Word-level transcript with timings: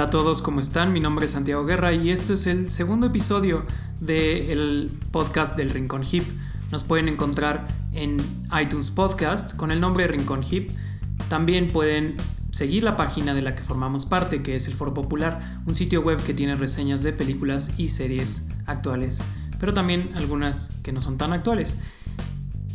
Hola 0.00 0.06
a 0.06 0.10
todos, 0.10 0.40
¿cómo 0.40 0.60
están? 0.60 0.94
Mi 0.94 1.00
nombre 1.00 1.26
es 1.26 1.32
Santiago 1.32 1.66
Guerra 1.66 1.92
y 1.92 2.08
esto 2.08 2.32
es 2.32 2.46
el 2.46 2.70
segundo 2.70 3.08
episodio 3.08 3.66
del 4.00 4.90
podcast 5.10 5.58
del 5.58 5.68
Rincón 5.68 6.04
Hip. 6.10 6.24
Nos 6.72 6.84
pueden 6.84 7.06
encontrar 7.06 7.66
en 7.92 8.16
iTunes 8.58 8.90
Podcast 8.90 9.54
con 9.58 9.70
el 9.70 9.78
nombre 9.78 10.06
Rincón 10.06 10.40
Hip. 10.50 10.70
También 11.28 11.70
pueden 11.70 12.16
seguir 12.50 12.82
la 12.82 12.96
página 12.96 13.34
de 13.34 13.42
la 13.42 13.54
que 13.54 13.62
formamos 13.62 14.06
parte, 14.06 14.42
que 14.42 14.56
es 14.56 14.68
el 14.68 14.72
Foro 14.72 14.94
Popular, 14.94 15.60
un 15.66 15.74
sitio 15.74 16.00
web 16.00 16.16
que 16.24 16.32
tiene 16.32 16.56
reseñas 16.56 17.02
de 17.02 17.12
películas 17.12 17.72
y 17.76 17.88
series 17.88 18.48
actuales, 18.64 19.22
pero 19.58 19.74
también 19.74 20.12
algunas 20.14 20.70
que 20.82 20.92
no 20.92 21.02
son 21.02 21.18
tan 21.18 21.34
actuales. 21.34 21.76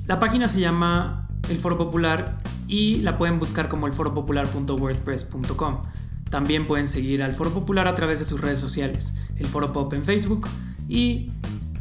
La 0.06 0.20
página 0.20 0.48
se 0.48 0.60
llama 0.60 1.28
El 1.50 1.58
Foro 1.58 1.80
Popular 1.80 2.38
y 2.68 2.98
la 2.98 3.18
pueden 3.18 3.40
buscar 3.40 3.68
como 3.68 3.88
elforopopular.wordpress.com. 3.88 5.82
También 6.30 6.68
pueden 6.68 6.88
seguir 6.88 7.24
al 7.24 7.34
Foro 7.36 7.54
Popular 7.54 7.88
a 7.88 7.96
través 7.96 8.20
de 8.20 8.26
sus 8.26 8.42
redes 8.42 8.60
sociales, 8.60 9.30
el 9.38 9.48
Foro 9.48 9.72
Pop 9.72 9.94
en 9.94 10.04
Facebook 10.04 10.48
y 10.90 11.32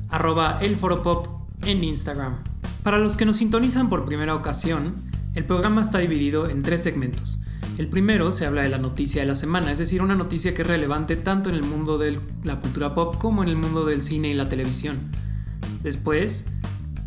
arroba 0.08 0.58
el 0.60 0.76
Foro 0.76 1.02
Pop 1.02 1.28
en 1.62 1.82
Instagram. 1.82 2.36
Para 2.82 2.98
los 2.98 3.16
que 3.16 3.24
nos 3.24 3.38
sintonizan 3.38 3.88
por 3.88 4.04
primera 4.04 4.34
ocasión, 4.34 4.96
el 5.34 5.44
programa 5.46 5.80
está 5.80 5.98
dividido 5.98 6.48
en 6.48 6.62
tres 6.62 6.82
segmentos. 6.82 7.40
El 7.78 7.88
primero 7.88 8.30
se 8.30 8.46
habla 8.46 8.62
de 8.62 8.68
la 8.68 8.78
noticia 8.78 9.22
de 9.22 9.26
la 9.26 9.34
semana, 9.34 9.72
es 9.72 9.78
decir, 9.78 10.00
una 10.00 10.14
noticia 10.14 10.54
que 10.54 10.62
es 10.62 10.68
relevante 10.68 11.16
tanto 11.16 11.50
en 11.50 11.56
el 11.56 11.64
mundo 11.64 11.98
de 11.98 12.20
la 12.44 12.60
cultura 12.60 12.94
pop 12.94 13.16
como 13.18 13.42
en 13.42 13.48
el 13.48 13.56
mundo 13.56 13.84
del 13.84 14.00
cine 14.00 14.28
y 14.28 14.34
la 14.34 14.46
televisión. 14.46 15.10
Después, 15.82 16.52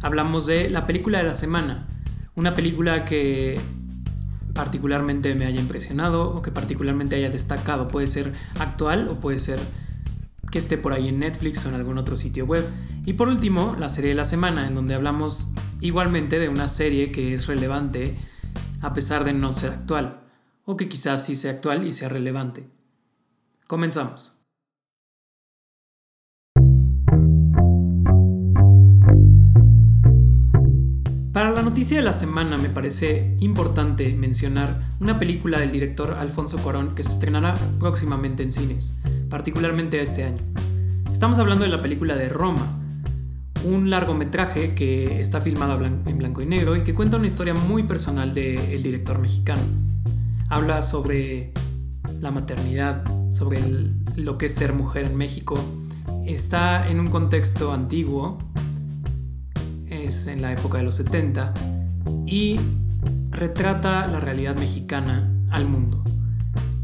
hablamos 0.02 0.46
de 0.46 0.70
la 0.70 0.86
película 0.86 1.20
de 1.20 1.24
la 1.24 1.36
semana, 1.36 1.88
una 2.36 2.54
película 2.54 3.06
que 3.06 3.60
particularmente 4.58 5.36
me 5.36 5.46
haya 5.46 5.62
impresionado 5.62 6.32
o 6.32 6.42
que 6.42 6.52
particularmente 6.52 7.16
haya 7.16 7.30
destacado. 7.30 7.90
Puede 7.90 8.08
ser 8.08 8.34
actual 8.58 9.08
o 9.08 9.20
puede 9.20 9.38
ser 9.38 9.60
que 10.52 10.58
esté 10.58 10.80
por 10.80 10.94
ahí 10.94 11.10
en 11.10 11.20
Netflix 11.20 11.64
o 11.66 11.70
en 11.70 11.76
algún 11.76 12.00
otro 12.00 12.16
sitio 12.16 12.46
web. 12.46 12.68
Y 13.06 13.14
por 13.14 13.28
último, 13.28 13.76
la 13.80 13.88
serie 13.88 14.10
de 14.10 14.16
la 14.16 14.26
semana, 14.26 14.66
en 14.66 14.74
donde 14.74 14.96
hablamos 14.96 15.52
igualmente 15.80 16.40
de 16.40 16.50
una 16.50 16.68
serie 16.70 17.12
que 17.12 17.36
es 17.36 17.46
relevante 17.46 18.18
a 18.82 18.94
pesar 18.94 19.24
de 19.24 19.34
no 19.34 19.52
ser 19.52 19.74
actual, 19.74 20.22
o 20.66 20.76
que 20.76 20.90
quizás 20.90 21.24
sí 21.24 21.36
sea 21.36 21.52
actual 21.52 21.86
y 21.86 21.94
sea 21.94 22.10
relevante. 22.10 22.68
Comenzamos. 23.68 24.37
Para 31.38 31.52
la 31.52 31.62
noticia 31.62 31.98
de 31.98 32.04
la 32.04 32.14
semana 32.14 32.58
me 32.58 32.68
parece 32.68 33.36
importante 33.42 34.16
mencionar 34.16 34.96
una 35.00 35.20
película 35.20 35.60
del 35.60 35.72
director 35.72 36.14
Alfonso 36.14 36.58
Cuarón 36.58 36.96
que 36.96 37.04
se 37.04 37.12
estrenará 37.12 37.54
próximamente 37.80 38.42
en 38.42 38.52
cines, 38.52 38.98
particularmente 39.30 40.02
este 40.02 40.24
año. 40.24 40.42
Estamos 41.12 41.38
hablando 41.38 41.64
de 41.64 41.70
la 41.70 41.80
película 41.80 42.16
de 42.16 42.28
Roma, 42.28 42.80
un 43.64 43.92
largometraje 43.92 44.74
que 44.74 45.22
está 45.22 45.40
filmado 45.40 45.80
en 45.86 46.18
blanco 46.18 46.42
y 46.42 46.48
negro 46.48 46.76
y 46.76 46.82
que 46.82 46.96
cuenta 46.96 47.18
una 47.18 47.28
historia 47.28 47.54
muy 47.54 47.84
personal 47.84 48.34
del 48.34 48.82
director 48.82 49.20
mexicano. 49.20 49.62
Habla 50.50 50.82
sobre 50.82 51.54
la 52.20 52.32
maternidad, 52.32 53.04
sobre 53.30 53.60
lo 54.16 54.40
que 54.40 54.48
es 54.48 54.56
ser 54.56 54.74
mujer 54.74 55.06
en 55.06 55.16
México. 55.16 55.64
Está 56.26 56.90
en 56.90 57.00
un 57.00 57.10
contexto 57.10 57.74
antiguo, 57.74 58.40
en 60.08 60.42
la 60.42 60.54
época 60.54 60.78
de 60.78 60.86
los 60.86 60.96
70 60.96 61.54
y 62.26 62.58
retrata 63.30 64.08
la 64.08 64.22
realidad 64.22 64.58
mexicana 64.58 65.30
al 65.50 65.68
mundo. 65.68 66.02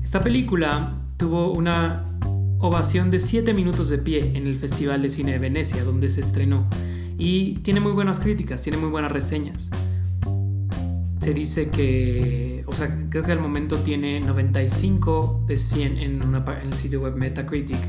Esta 0.03 0.21
película 0.21 0.93
tuvo 1.15 1.53
una 1.53 2.05
ovación 2.59 3.11
de 3.11 3.19
7 3.19 3.53
minutos 3.53 3.89
de 3.89 3.97
pie 3.97 4.33
en 4.35 4.45
el 4.45 4.57
Festival 4.57 5.01
de 5.01 5.09
Cine 5.09 5.31
de 5.31 5.39
Venecia, 5.39 5.85
donde 5.85 6.09
se 6.09 6.19
estrenó, 6.19 6.67
y 7.17 7.59
tiene 7.59 7.79
muy 7.79 7.93
buenas 7.93 8.19
críticas, 8.19 8.61
tiene 8.61 8.77
muy 8.77 8.89
buenas 8.89 9.11
reseñas. 9.11 9.71
Se 11.19 11.33
dice 11.33 11.69
que, 11.69 12.65
o 12.67 12.73
sea, 12.73 13.07
creo 13.09 13.23
que 13.23 13.31
al 13.31 13.39
momento 13.39 13.77
tiene 13.77 14.19
95 14.19 15.45
de 15.47 15.57
100 15.57 15.97
en, 15.97 16.21
en 16.21 16.67
el 16.69 16.77
sitio 16.77 16.99
web 16.99 17.15
Metacritic, 17.15 17.79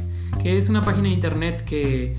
que 0.40 0.56
es 0.56 0.68
una 0.68 0.84
página 0.84 1.08
de 1.08 1.14
internet 1.14 1.64
que 1.64 2.16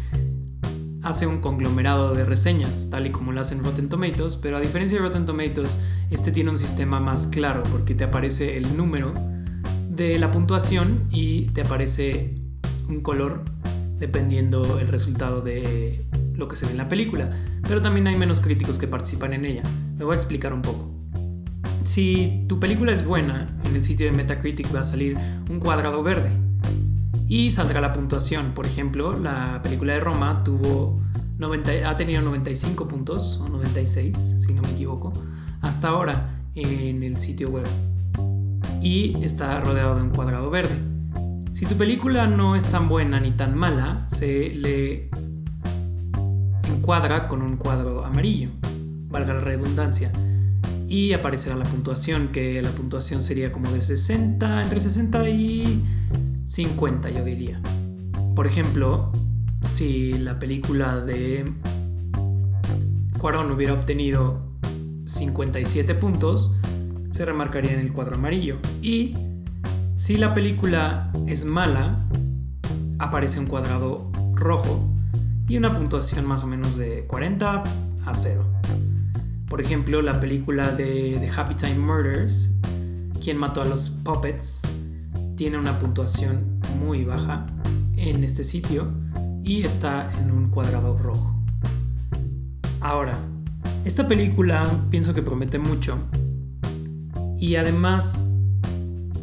hace 1.06 1.28
un 1.28 1.40
conglomerado 1.40 2.16
de 2.16 2.26
reseñas, 2.26 2.90
tal 2.90 3.06
y 3.06 3.12
como 3.12 3.32
lo 3.32 3.40
hacen 3.40 3.64
Rotten 3.64 3.88
Tomatoes, 3.90 4.38
pero 4.38 4.58
a 4.58 4.60
diferencia 4.60 4.98
de 4.98 5.06
Rotten 5.06 5.26
Tomatoes, 5.26 5.78
este 6.10 6.32
tiene 6.32 6.50
un 6.50 6.58
sistema 6.58 7.00
más 7.00 7.28
claro 7.28 7.62
porque 7.72 7.94
te 7.94 8.04
aparece 8.04 8.58
el 8.58 8.76
número 8.76 9.14
de 9.88 10.18
la 10.18 10.32
puntuación 10.32 11.08
y 11.12 11.46
te 11.50 11.62
aparece 11.62 12.34
un 12.90 13.02
color 13.02 13.46
dependiendo 14.00 14.80
el 14.80 14.88
resultado 14.88 15.42
de 15.42 16.08
lo 16.34 16.48
que 16.48 16.56
se 16.56 16.66
ve 16.66 16.72
en 16.72 16.80
la 16.80 16.88
película, 16.88 17.30
pero 17.68 17.84
también 17.84 18.08
hay 18.08 18.16
menos 18.16 18.42
críticos 18.42 18.80
que 18.80 18.88
participan 18.88 19.34
en 19.34 19.46
ella. 19.46 19.64
Me 19.98 20.06
voy 20.06 20.14
a 20.14 20.16
explicar 20.16 20.54
un 20.54 20.64
poco. 20.64 20.92
Si 21.84 22.46
tu 22.48 22.60
película 22.60 22.92
es 22.92 23.06
buena, 23.06 23.56
en 23.64 23.76
el 23.76 23.84
sitio 23.84 24.08
de 24.08 24.12
Metacritic 24.12 24.74
va 24.74 24.80
a 24.80 24.84
salir 24.84 25.16
un 25.52 25.60
cuadrado 25.60 26.02
verde 26.02 26.32
y 27.28 27.52
saldrá 27.52 27.82
la 27.82 27.94
puntuación. 27.94 28.54
Por 28.54 28.66
ejemplo, 28.66 29.16
la 29.16 29.62
película 29.64 29.94
de 29.94 30.00
Roma 30.00 30.44
tuvo 30.44 31.00
90, 31.38 31.90
ha 31.90 31.98
tenido 31.98 32.22
95 32.22 32.88
puntos, 32.88 33.42
o 33.44 33.50
96, 33.50 34.36
si 34.40 34.54
no 34.54 34.62
me 34.62 34.72
equivoco, 34.72 35.14
hasta 35.62 35.90
ahora 35.90 36.42
en 36.54 37.04
el 37.04 37.20
sitio 37.20 37.50
web. 37.50 37.68
Y 38.82 39.18
está 39.24 39.60
rodeado 39.60 39.96
de 39.96 40.04
un 40.04 40.10
cuadrado 40.10 40.50
verde. 40.50 40.78
Si 41.54 41.66
tu 41.66 41.76
película 41.76 42.28
no 42.28 42.56
es 42.56 42.70
tan 42.70 42.88
buena 42.88 43.20
ni 43.20 43.32
tan 43.32 43.58
mala, 43.58 44.06
se 44.08 44.50
le 44.50 45.10
encuadra 46.68 47.28
con 47.28 47.42
un 47.42 47.58
cuadro 47.58 48.06
amarillo, 48.06 48.50
valga 49.10 49.34
la 49.34 49.40
redundancia. 49.40 50.12
Y 50.88 51.14
aparecerá 51.14 51.56
la 51.56 51.66
puntuación, 51.66 52.28
que 52.28 52.62
la 52.62 52.70
puntuación 52.70 53.22
sería 53.22 53.52
como 53.52 53.72
de 53.72 53.82
60, 53.82 54.62
entre 54.62 54.80
60 54.80 55.30
y 55.30 55.84
50 56.46 57.10
yo 57.10 57.24
diría. 57.24 57.62
Por 58.36 58.48
ejemplo, 58.48 59.12
si 59.62 60.14
la 60.14 60.40
película 60.40 61.00
de 61.00 61.54
Cuarón 63.18 63.52
hubiera 63.52 63.74
obtenido 63.74 64.46
57 65.06 65.96
puntos, 65.96 66.54
se 67.12 67.26
remarcaría 67.26 67.74
en 67.74 67.80
el 67.80 67.94
cuadro 67.94 68.16
amarillo. 68.16 68.58
Y 68.82 69.16
si 69.96 70.18
la 70.18 70.34
película 70.34 71.12
es 71.28 71.46
mala, 71.46 72.06
aparece 73.00 73.40
un 73.40 73.46
cuadrado 73.46 74.12
rojo 74.34 74.88
y 75.48 75.58
una 75.58 75.74
puntuación 75.76 76.26
más 76.26 76.44
o 76.44 76.48
menos 76.48 76.76
de 76.78 77.06
40 77.08 77.64
a 78.06 78.14
0. 78.14 78.46
Por 79.48 79.62
ejemplo, 79.62 80.02
la 80.02 80.20
película 80.20 80.72
de 80.72 81.18
The 81.22 81.30
Happy 81.36 81.56
Time 81.56 81.78
Murders, 81.78 82.60
quien 83.22 83.38
mató 83.38 83.62
a 83.62 83.66
los 83.66 83.90
puppets, 83.90 84.64
tiene 85.36 85.58
una 85.58 85.78
puntuación 85.80 86.60
muy 86.80 87.04
baja 87.04 87.48
en 87.98 88.24
este 88.24 88.44
sitio 88.44 88.92
y 89.44 89.64
está 89.64 90.10
en 90.20 90.32
un 90.32 90.50
cuadrado 90.50 90.98
rojo. 90.98 91.36
Ahora, 92.80 93.18
esta 93.84 94.08
película 94.08 94.86
pienso 94.90 95.14
que 95.14 95.22
promete 95.22 95.60
mucho 95.60 95.98
y 97.38 97.56
además 97.58 98.30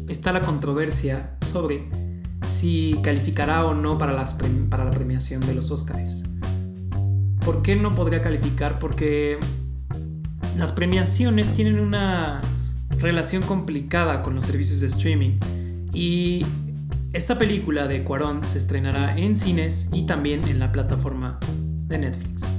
está 0.07 0.31
la 0.31 0.41
controversia 0.41 1.35
sobre 1.41 1.89
si 2.47 2.97
calificará 3.01 3.65
o 3.65 3.73
no 3.73 3.97
para, 3.97 4.13
la 4.13 4.91
premiación 4.91 5.41
de 5.45 5.55
los 5.55 5.71
Oscars. 5.71 6.25
¿Por 7.43 7.61
qué 7.63 7.75
no 7.75 7.95
podría 7.95 8.21
calificar? 8.21 8.79
Porque 8.79 9.39
las 10.57 10.71
premiaciones 10.71 11.51
tienen 11.51 11.79
una 11.79 12.41
relación 12.99 13.43
complicada 13.43 14.21
con 14.21 14.35
los 14.35 14.45
servicios 14.45 14.79
de 14.81 14.87
streaming 14.87 15.39
y 15.93 16.45
esta 17.13 17.37
película 17.37 17.87
de 17.87 18.03
Cuarón 18.03 18.43
se 18.43 18.57
estrenará 18.57 19.15
en 19.15 19.35
cines 19.35 19.89
y 19.93 20.03
también 20.03 20.47
en 20.47 20.57
la 20.57 20.71
plataforma 20.71 21.39
de 21.87 21.99
Netflix. 21.99 22.51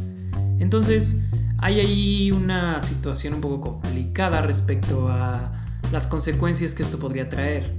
Entonces, 0.60 1.28
hay 1.58 1.81
ahí 1.81 2.31
una 2.31 2.81
situación 2.81 3.34
un 3.34 3.40
poco 3.40 3.60
complicada 3.60 4.40
respecto 4.42 5.08
a 5.08 5.52
las 5.90 6.06
consecuencias 6.06 6.76
que 6.76 6.84
esto 6.84 7.00
podría 7.00 7.28
traer. 7.28 7.75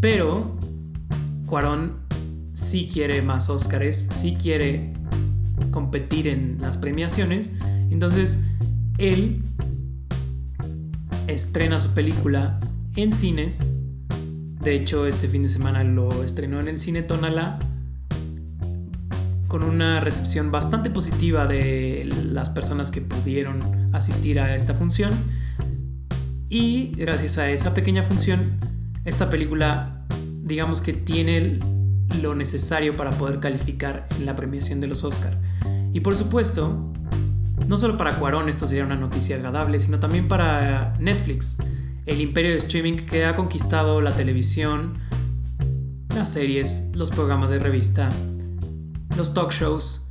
Pero 0.00 0.56
Cuarón 1.46 2.06
sí 2.52 2.88
quiere 2.92 3.20
más 3.22 3.50
Óscares, 3.50 4.08
sí 4.14 4.36
quiere 4.40 4.94
competir 5.72 6.28
en 6.28 6.58
las 6.60 6.78
premiaciones. 6.78 7.54
Entonces, 7.90 8.46
él 8.98 9.42
estrena 11.26 11.80
su 11.80 11.90
película 11.90 12.60
en 12.94 13.10
cines 13.10 13.81
de 14.62 14.76
hecho, 14.76 15.06
este 15.06 15.26
fin 15.26 15.42
de 15.42 15.48
semana 15.48 15.82
lo 15.82 16.22
estrenó 16.22 16.60
en 16.60 16.68
el 16.68 16.78
cine 16.78 17.02
Tonala 17.02 17.58
con 19.48 19.64
una 19.64 19.98
recepción 19.98 20.52
bastante 20.52 20.88
positiva 20.88 21.46
de 21.46 22.08
las 22.30 22.48
personas 22.50 22.92
que 22.92 23.00
pudieron 23.00 23.90
asistir 23.92 24.38
a 24.38 24.54
esta 24.54 24.74
función. 24.74 25.12
Y 26.48 26.92
gracias 26.96 27.38
a 27.38 27.50
esa 27.50 27.74
pequeña 27.74 28.04
función, 28.04 28.58
esta 29.04 29.28
película 29.28 30.06
digamos 30.42 30.80
que 30.80 30.92
tiene 30.92 31.58
lo 32.20 32.36
necesario 32.36 32.94
para 32.94 33.10
poder 33.10 33.40
calificar 33.40 34.06
en 34.16 34.26
la 34.26 34.36
premiación 34.36 34.80
de 34.80 34.86
los 34.86 35.02
Oscar. 35.02 35.36
Y 35.92 36.00
por 36.00 36.14
supuesto, 36.14 36.92
no 37.66 37.76
solo 37.78 37.96
para 37.96 38.16
Cuarón 38.16 38.48
esto 38.48 38.66
sería 38.68 38.84
una 38.84 38.96
noticia 38.96 39.36
agradable, 39.36 39.80
sino 39.80 39.98
también 39.98 40.28
para 40.28 40.96
Netflix, 41.00 41.58
el 42.06 42.20
imperio 42.20 42.50
de 42.50 42.56
streaming 42.56 42.96
que 42.96 43.24
ha 43.24 43.36
conquistado 43.36 44.00
la 44.00 44.14
televisión, 44.14 44.98
las 46.14 46.32
series, 46.32 46.90
los 46.94 47.10
programas 47.10 47.50
de 47.50 47.58
revista, 47.58 48.10
los 49.16 49.34
talk 49.34 49.52
shows, 49.52 50.06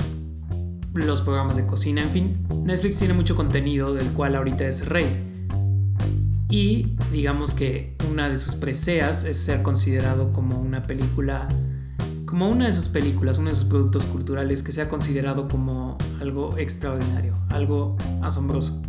los 0.93 1.21
programas 1.21 1.57
de 1.57 1.65
cocina, 1.65 2.01
en 2.01 2.09
fin, 2.09 2.47
Netflix 2.63 2.99
tiene 2.99 3.13
mucho 3.13 3.35
contenido 3.35 3.93
del 3.93 4.07
cual 4.13 4.35
ahorita 4.35 4.65
es 4.65 4.87
rey. 4.87 5.05
Y 6.49 6.93
digamos 7.11 7.53
que 7.53 7.95
una 8.09 8.29
de 8.29 8.37
sus 8.37 8.55
preseas 8.55 9.23
es 9.23 9.37
ser 9.37 9.61
considerado 9.61 10.33
como 10.33 10.59
una 10.59 10.85
película, 10.87 11.47
como 12.25 12.49
una 12.49 12.67
de 12.67 12.73
sus 12.73 12.89
películas, 12.89 13.37
uno 13.37 13.49
de 13.49 13.55
sus 13.55 13.65
productos 13.65 14.05
culturales 14.05 14.63
que 14.63 14.71
sea 14.71 14.89
considerado 14.89 15.47
como 15.47 15.97
algo 16.19 16.57
extraordinario, 16.57 17.37
algo 17.49 17.97
asombroso. 18.21 18.81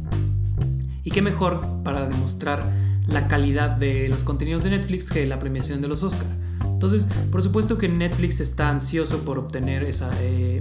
Y 1.05 1.11
qué 1.11 1.23
mejor 1.23 1.61
para 1.85 2.07
demostrar 2.09 2.82
la 3.07 3.29
calidad 3.29 3.71
de 3.71 4.09
los 4.09 4.25
contenidos 4.25 4.65
de 4.65 4.71
Netflix 4.71 5.11
que 5.11 5.27
la 5.27 5.39
premiación 5.39 5.81
de 5.81 5.89
los 5.89 6.03
Oscar. 6.03 6.29
Entonces, 6.65 7.09
por 7.31 7.43
supuesto 7.43 7.79
que 7.79 7.89
Netflix 7.89 8.41
está 8.41 8.69
ansioso 8.69 9.25
por 9.25 9.39
obtener 9.39 9.83
esa, 9.83 10.11
eh, 10.21 10.61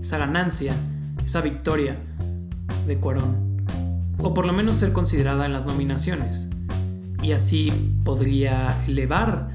esa 0.00 0.18
ganancia, 0.18 0.74
esa 1.24 1.40
victoria 1.40 1.96
de 2.86 2.96
Cuarón 2.96 3.50
o 4.22 4.34
por 4.34 4.46
lo 4.46 4.52
menos 4.52 4.76
ser 4.76 4.92
considerada 4.92 5.46
en 5.46 5.52
las 5.52 5.66
nominaciones. 5.66 6.50
Y 7.22 7.32
así 7.32 7.72
podría 8.04 8.76
elevar, 8.86 9.48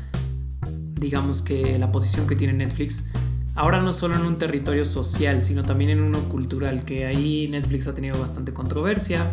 digamos 0.94 1.42
que 1.42 1.80
la 1.80 1.92
posición 1.92 2.28
que 2.28 2.36
tiene 2.36 2.54
Netflix, 2.54 3.12
ahora 3.56 3.82
no 3.82 3.94
solo 3.94 4.16
en 4.16 4.22
un 4.22 4.38
territorio 4.38 4.86
social, 4.86 5.42
sino 5.42 5.64
también 5.64 5.92
en 5.92 6.02
uno 6.02 6.20
cultural, 6.30 6.86
que 6.86 7.06
ahí 7.06 7.48
Netflix 7.50 7.88
ha 7.88 7.96
tenido 7.96 8.20
bastante 8.20 8.54
controversia, 8.54 9.32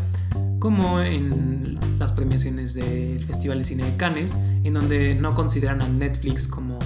como 0.63 1.01
en 1.01 1.77
las 1.99 2.13
premiaciones 2.13 2.75
del 2.75 3.25
Festival 3.25 3.59
de 3.59 3.65
Cine 3.65 3.85
de 3.85 3.97
Cannes, 3.97 4.39
en 4.63 4.75
donde 4.75 5.17
no 5.17 5.35
consideran 5.35 5.83
a 5.83 5.89
Netflix 5.89 6.47
como 6.47 6.79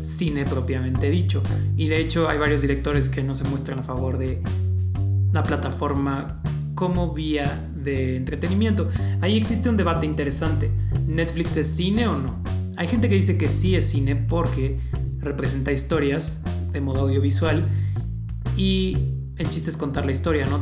cine 0.00 0.44
propiamente 0.44 1.10
dicho. 1.10 1.42
Y 1.76 1.88
de 1.88 1.98
hecho 1.98 2.28
hay 2.28 2.38
varios 2.38 2.62
directores 2.62 3.08
que 3.08 3.24
no 3.24 3.34
se 3.34 3.42
muestran 3.42 3.80
a 3.80 3.82
favor 3.82 4.16
de 4.16 4.40
la 5.32 5.42
plataforma 5.42 6.40
como 6.76 7.14
vía 7.14 7.68
de 7.74 8.14
entretenimiento. 8.14 8.86
Ahí 9.20 9.36
existe 9.36 9.68
un 9.68 9.76
debate 9.76 10.06
interesante. 10.06 10.70
¿Netflix 11.08 11.56
es 11.56 11.66
cine 11.66 12.06
o 12.06 12.16
no? 12.16 12.40
Hay 12.76 12.86
gente 12.86 13.08
que 13.08 13.16
dice 13.16 13.36
que 13.36 13.48
sí 13.48 13.74
es 13.74 13.88
cine 13.88 14.14
porque 14.14 14.78
representa 15.18 15.72
historias 15.72 16.42
de 16.70 16.80
modo 16.80 17.00
audiovisual 17.00 17.66
y 18.56 18.96
el 19.36 19.50
chiste 19.50 19.68
es 19.68 19.76
contar 19.76 20.06
la 20.06 20.12
historia, 20.12 20.46
¿no? 20.46 20.60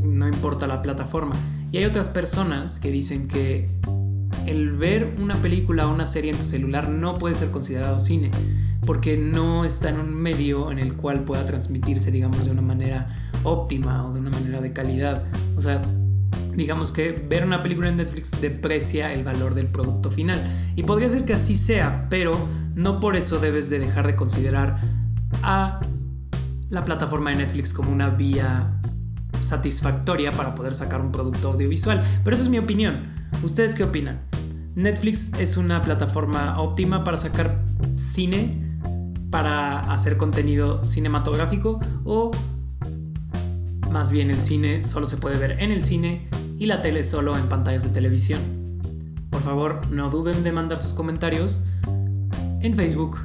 no 0.00 0.28
importa 0.28 0.68
la 0.68 0.80
plataforma. 0.80 1.34
Y 1.74 1.78
hay 1.78 1.86
otras 1.86 2.08
personas 2.08 2.78
que 2.78 2.92
dicen 2.92 3.26
que 3.26 3.68
el 4.46 4.76
ver 4.76 5.16
una 5.18 5.34
película 5.34 5.88
o 5.88 5.92
una 5.92 6.06
serie 6.06 6.30
en 6.30 6.38
tu 6.38 6.44
celular 6.44 6.88
no 6.88 7.18
puede 7.18 7.34
ser 7.34 7.50
considerado 7.50 7.98
cine, 7.98 8.30
porque 8.86 9.16
no 9.16 9.64
está 9.64 9.88
en 9.88 9.98
un 9.98 10.14
medio 10.14 10.70
en 10.70 10.78
el 10.78 10.94
cual 10.94 11.24
pueda 11.24 11.44
transmitirse, 11.44 12.12
digamos, 12.12 12.44
de 12.44 12.52
una 12.52 12.62
manera 12.62 13.28
óptima 13.42 14.06
o 14.06 14.12
de 14.12 14.20
una 14.20 14.30
manera 14.30 14.60
de 14.60 14.72
calidad. 14.72 15.24
O 15.56 15.60
sea, 15.60 15.82
digamos 16.54 16.92
que 16.92 17.10
ver 17.10 17.44
una 17.44 17.60
película 17.64 17.88
en 17.88 17.96
Netflix 17.96 18.40
deprecia 18.40 19.12
el 19.12 19.24
valor 19.24 19.56
del 19.56 19.66
producto 19.66 20.12
final. 20.12 20.40
Y 20.76 20.84
podría 20.84 21.10
ser 21.10 21.24
que 21.24 21.32
así 21.32 21.56
sea, 21.56 22.06
pero 22.08 22.38
no 22.76 23.00
por 23.00 23.16
eso 23.16 23.40
debes 23.40 23.68
de 23.68 23.80
dejar 23.80 24.06
de 24.06 24.14
considerar 24.14 24.80
a 25.42 25.80
la 26.70 26.84
plataforma 26.84 27.30
de 27.30 27.36
Netflix 27.38 27.72
como 27.72 27.90
una 27.90 28.10
vía 28.10 28.78
satisfactoria 29.44 30.32
para 30.32 30.54
poder 30.54 30.74
sacar 30.74 31.00
un 31.00 31.12
producto 31.12 31.52
audiovisual. 31.52 32.02
Pero 32.24 32.34
esa 32.34 32.44
es 32.44 32.50
mi 32.50 32.58
opinión. 32.58 33.04
¿Ustedes 33.42 33.74
qué 33.74 33.84
opinan? 33.84 34.22
¿Netflix 34.74 35.32
es 35.38 35.56
una 35.56 35.82
plataforma 35.82 36.60
óptima 36.60 37.04
para 37.04 37.16
sacar 37.16 37.62
cine, 37.96 38.78
para 39.30 39.80
hacer 39.92 40.16
contenido 40.16 40.84
cinematográfico 40.84 41.78
o 42.04 42.32
más 43.90 44.10
bien 44.10 44.30
el 44.30 44.40
cine 44.40 44.82
solo 44.82 45.06
se 45.06 45.16
puede 45.16 45.38
ver 45.38 45.62
en 45.62 45.70
el 45.70 45.84
cine 45.84 46.28
y 46.58 46.66
la 46.66 46.82
tele 46.82 47.04
solo 47.04 47.36
en 47.36 47.48
pantallas 47.48 47.84
de 47.84 47.90
televisión. 47.90 48.40
Por 49.30 49.42
favor, 49.42 49.80
no 49.90 50.10
duden 50.10 50.42
de 50.42 50.50
mandar 50.50 50.80
sus 50.80 50.92
comentarios 50.92 51.66
en 52.60 52.74
Facebook 52.74 53.18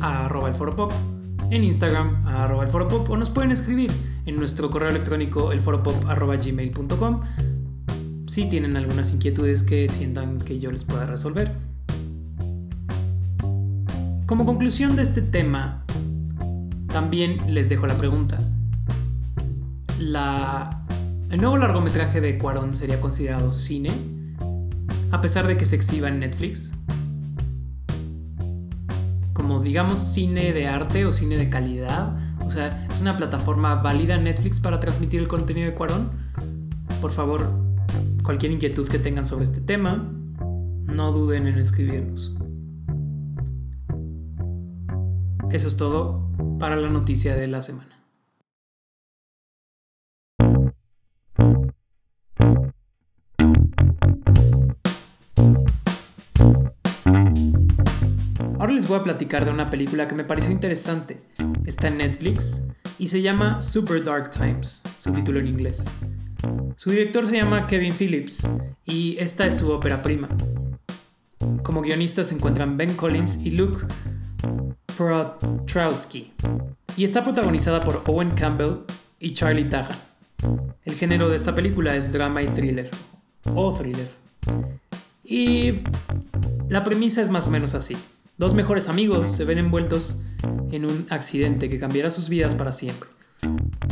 a 0.00 0.26
arroba 0.26 0.48
el 0.48 0.54
pop, 0.54 0.92
en 1.50 1.64
Instagram 1.64 2.24
a 2.26 2.44
arroba 2.44 2.64
el 2.64 2.70
pop 2.70 3.10
o 3.10 3.16
nos 3.16 3.30
pueden 3.30 3.50
escribir 3.50 3.90
en 4.26 4.36
nuestro 4.36 4.70
correo 4.70 4.90
electrónico 4.90 5.52
elforopop 5.52 6.06
arroba 6.06 6.36
gmail.com 6.36 7.20
si 8.26 8.48
tienen 8.48 8.76
algunas 8.76 9.12
inquietudes 9.12 9.62
que 9.62 9.88
sientan 9.88 10.38
que 10.38 10.58
yo 10.60 10.70
les 10.70 10.84
pueda 10.84 11.06
resolver. 11.06 11.52
Como 14.26 14.46
conclusión 14.46 14.94
de 14.94 15.02
este 15.02 15.22
tema, 15.22 15.84
también 16.86 17.38
les 17.52 17.68
dejo 17.68 17.86
la 17.86 17.96
pregunta 17.96 18.38
la, 20.00 20.82
el 21.30 21.40
nuevo 21.40 21.58
largometraje 21.58 22.20
de 22.20 22.38
Cuarón 22.38 22.74
sería 22.74 23.00
considerado 23.00 23.52
cine, 23.52 23.92
a 25.10 25.20
pesar 25.20 25.46
de 25.46 25.56
que 25.56 25.66
se 25.66 25.76
exhiba 25.76 26.08
en 26.08 26.20
Netflix. 26.20 26.74
Como 29.32 29.60
digamos 29.60 29.98
cine 29.98 30.52
de 30.52 30.68
arte 30.68 31.06
o 31.06 31.12
cine 31.12 31.36
de 31.36 31.48
calidad. 31.48 32.16
O 32.50 32.52
sea, 32.52 32.84
es 32.92 33.00
una 33.00 33.16
plataforma 33.16 33.76
válida 33.76 34.18
Netflix 34.18 34.60
para 34.60 34.80
transmitir 34.80 35.20
el 35.20 35.28
contenido 35.28 35.68
de 35.68 35.74
Cuarón. 35.76 36.10
Por 37.00 37.12
favor, 37.12 37.48
cualquier 38.24 38.50
inquietud 38.50 38.88
que 38.88 38.98
tengan 38.98 39.24
sobre 39.24 39.44
este 39.44 39.60
tema, 39.60 40.12
no 40.84 41.12
duden 41.12 41.46
en 41.46 41.58
escribirnos. 41.60 42.36
Eso 45.52 45.68
es 45.68 45.76
todo 45.76 46.28
para 46.58 46.74
la 46.74 46.90
noticia 46.90 47.36
de 47.36 47.46
la 47.46 47.60
semana. 47.60 47.99
Voy 58.90 58.98
a 58.98 59.02
platicar 59.04 59.44
de 59.44 59.52
una 59.52 59.70
película 59.70 60.08
que 60.08 60.16
me 60.16 60.24
pareció 60.24 60.50
interesante. 60.50 61.20
Está 61.64 61.86
en 61.86 61.98
Netflix 61.98 62.64
y 62.98 63.06
se 63.06 63.22
llama 63.22 63.60
Super 63.60 64.02
Dark 64.02 64.32
Times, 64.32 64.82
su 64.96 65.12
título 65.12 65.38
en 65.38 65.46
inglés. 65.46 65.86
Su 66.74 66.90
director 66.90 67.24
se 67.24 67.36
llama 67.36 67.68
Kevin 67.68 67.94
Phillips 67.94 68.50
y 68.84 69.16
esta 69.20 69.46
es 69.46 69.58
su 69.58 69.70
ópera 69.70 70.02
prima. 70.02 70.28
Como 71.62 71.82
guionistas 71.82 72.26
se 72.26 72.34
encuentran 72.34 72.76
Ben 72.76 72.96
Collins 72.96 73.36
y 73.44 73.52
Luke 73.52 73.86
Protrowski. 74.96 76.32
Y 76.96 77.04
está 77.04 77.22
protagonizada 77.22 77.84
por 77.84 78.02
Owen 78.06 78.32
Campbell 78.32 78.78
y 79.20 79.34
Charlie 79.34 79.68
Tahan. 79.68 79.96
El 80.84 80.94
género 80.96 81.28
de 81.28 81.36
esta 81.36 81.54
película 81.54 81.94
es 81.94 82.12
drama 82.12 82.42
y 82.42 82.48
thriller. 82.48 82.90
O 83.54 83.72
thriller. 83.72 84.10
Y 85.22 85.82
la 86.68 86.82
premisa 86.82 87.22
es 87.22 87.30
más 87.30 87.46
o 87.46 87.52
menos 87.52 87.74
así. 87.74 87.96
Dos 88.40 88.54
mejores 88.54 88.88
amigos 88.88 89.28
se 89.28 89.44
ven 89.44 89.58
envueltos 89.58 90.22
en 90.72 90.86
un 90.86 91.04
accidente 91.10 91.68
que 91.68 91.78
cambiará 91.78 92.10
sus 92.10 92.30
vidas 92.30 92.54
para 92.54 92.72
siempre. 92.72 93.10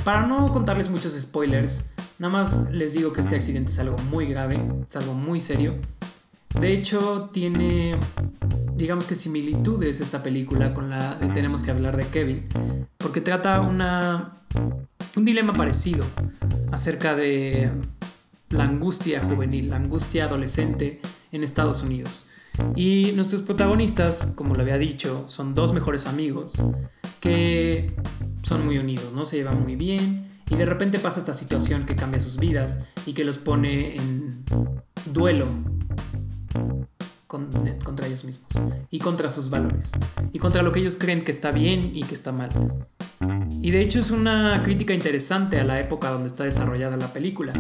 Para 0.05 0.27
no 0.27 0.51
contarles 0.55 0.89
muchos 0.89 1.13
spoilers, 1.21 1.91
nada 2.19 2.33
más 2.33 2.71
les 2.71 2.95
digo 2.95 3.13
que 3.13 3.21
este 3.21 3.37
accidente 3.37 3.73
es 3.73 3.79
algo 3.79 3.99
muy 4.11 4.25
grave, 4.25 4.59
es 4.89 4.97
algo 4.97 5.13
muy 5.13 5.39
serio. 5.39 5.75
De 6.59 6.73
hecho, 6.73 7.29
tiene, 7.31 7.99
digamos 8.75 9.07
que 9.07 9.17
similitudes 9.17 10.01
esta 10.01 10.23
película 10.23 10.73
con 10.73 10.89
la 10.89 11.17
de 11.17 11.29
Tenemos 11.29 11.63
que 11.63 11.71
hablar 11.71 11.99
de 11.99 12.07
Kevin, 12.07 12.47
porque 12.97 13.21
trata 13.21 13.61
una, 13.61 14.33
un 15.15 15.27
dilema 15.27 15.53
parecido 15.53 16.07
acerca 16.73 17.15
de 17.15 17.71
la 18.49 18.65
angustia 18.65 19.23
juvenil, 19.23 19.69
la 19.69 19.77
angustia 19.77 20.25
adolescente 20.25 21.03
en 21.33 21.45
Estados 21.45 21.83
Unidos. 21.83 22.25
Y 22.77 23.13
nuestros 23.15 23.43
protagonistas, 23.43 24.33
como 24.35 24.55
lo 24.55 24.63
había 24.63 24.79
dicho, 24.79 25.25
son 25.27 25.55
dos 25.55 25.73
mejores 25.73 26.07
amigos 26.07 26.61
que 27.21 27.95
son 28.43 28.65
muy 28.65 28.79
unidos, 28.79 29.13
¿no? 29.13 29.25
Se 29.25 29.37
llevan 29.37 29.63
muy 29.63 29.77
bien 29.77 30.29
y 30.51 30.57
de 30.57 30.65
repente 30.65 30.99
pasa 30.99 31.21
esta 31.21 31.35
situación 31.35 31.85
que 31.85 31.97
cambia 31.97 32.21
sus 32.21 32.39
vidas 32.39 32.93
y 33.07 33.13
que 33.13 33.25
los 33.25 33.39
pone 33.39 33.97
en 33.97 34.45
duelo 35.13 35.47
contra 37.27 38.07
ellos 38.07 38.25
mismos 38.25 38.49
y 38.91 38.99
contra 39.01 39.29
sus 39.29 39.51
valores 39.51 39.93
y 40.33 40.39
contra 40.39 40.63
lo 40.63 40.73
que 40.73 40.81
ellos 40.81 40.97
creen 40.97 41.25
que 41.25 41.31
está 41.31 41.51
bien 41.51 41.93
y 41.95 42.03
que 42.05 42.15
está 42.15 42.33
mal. 42.33 42.51
Y 43.61 43.71
de 43.71 43.83
hecho 43.83 43.99
es 43.99 44.11
una 44.11 44.63
crítica 44.63 44.95
interesante 44.95 45.61
a 45.61 45.65
la 45.65 45.79
época 45.81 46.11
donde 46.11 46.29
está 46.29 46.45
desarrollada 46.45 46.97
la 46.97 47.13
película, 47.13 47.53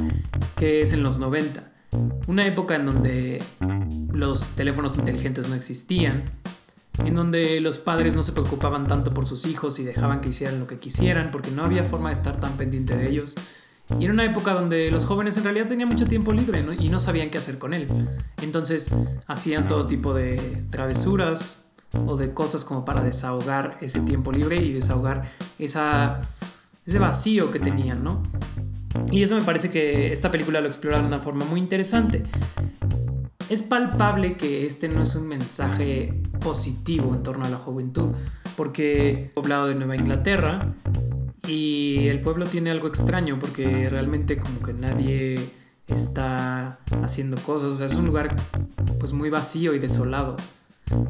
que 0.56 0.80
es 0.80 0.92
en 0.92 1.02
los 1.02 1.18
90. 1.18 1.70
Una 2.26 2.46
época 2.46 2.76
en 2.76 2.86
donde 2.86 3.42
los 4.18 4.50
teléfonos 4.52 4.98
inteligentes 4.98 5.48
no 5.48 5.54
existían, 5.54 6.32
en 7.04 7.14
donde 7.14 7.60
los 7.60 7.78
padres 7.78 8.16
no 8.16 8.24
se 8.24 8.32
preocupaban 8.32 8.88
tanto 8.88 9.14
por 9.14 9.24
sus 9.24 9.46
hijos 9.46 9.78
y 9.78 9.84
dejaban 9.84 10.20
que 10.20 10.30
hicieran 10.30 10.58
lo 10.58 10.66
que 10.66 10.78
quisieran 10.78 11.30
porque 11.30 11.52
no 11.52 11.62
había 11.62 11.84
forma 11.84 12.08
de 12.08 12.14
estar 12.14 12.38
tan 12.40 12.54
pendiente 12.56 12.96
de 12.96 13.08
ellos. 13.08 13.36
Y 13.98 14.06
en 14.06 14.10
una 14.10 14.24
época 14.24 14.52
donde 14.54 14.90
los 14.90 15.04
jóvenes 15.04 15.36
en 15.38 15.44
realidad 15.44 15.68
tenían 15.68 15.88
mucho 15.88 16.06
tiempo 16.06 16.32
libre 16.32 16.64
y 16.80 16.88
no 16.88 16.98
sabían 16.98 17.30
qué 17.30 17.38
hacer 17.38 17.58
con 17.58 17.72
él. 17.72 17.86
Entonces 18.42 18.92
hacían 19.28 19.68
todo 19.68 19.86
tipo 19.86 20.12
de 20.12 20.64
travesuras 20.68 21.66
o 21.92 22.16
de 22.16 22.34
cosas 22.34 22.64
como 22.64 22.84
para 22.84 23.02
desahogar 23.02 23.78
ese 23.80 24.00
tiempo 24.00 24.32
libre 24.32 24.56
y 24.56 24.72
desahogar 24.72 25.30
esa, 25.60 26.28
ese 26.84 26.98
vacío 26.98 27.52
que 27.52 27.60
tenían, 27.60 28.02
¿no? 28.02 28.24
Y 29.12 29.22
eso 29.22 29.36
me 29.36 29.42
parece 29.42 29.70
que 29.70 30.12
esta 30.12 30.32
película 30.32 30.60
lo 30.60 30.66
explora 30.66 31.00
de 31.00 31.06
una 31.06 31.20
forma 31.20 31.44
muy 31.44 31.60
interesante. 31.60 32.24
Es 33.48 33.62
palpable 33.62 34.34
que 34.34 34.66
este 34.66 34.88
no 34.88 35.02
es 35.02 35.14
un 35.14 35.26
mensaje 35.26 36.22
positivo 36.40 37.14
en 37.14 37.22
torno 37.22 37.46
a 37.46 37.48
la 37.48 37.56
juventud, 37.56 38.12
porque 38.56 39.30
poblado 39.34 39.68
de 39.68 39.74
Nueva 39.74 39.96
Inglaterra 39.96 40.74
y 41.46 42.08
el 42.08 42.20
pueblo 42.20 42.46
tiene 42.46 42.70
algo 42.70 42.88
extraño 42.88 43.38
porque 43.38 43.88
realmente 43.88 44.36
como 44.36 44.60
que 44.60 44.74
nadie 44.74 45.50
está 45.86 46.80
haciendo 47.02 47.38
cosas, 47.38 47.72
o 47.72 47.74
sea, 47.74 47.86
es 47.86 47.94
un 47.94 48.04
lugar 48.04 48.36
pues 49.00 49.14
muy 49.14 49.30
vacío 49.30 49.74
y 49.74 49.78
desolado. 49.78 50.36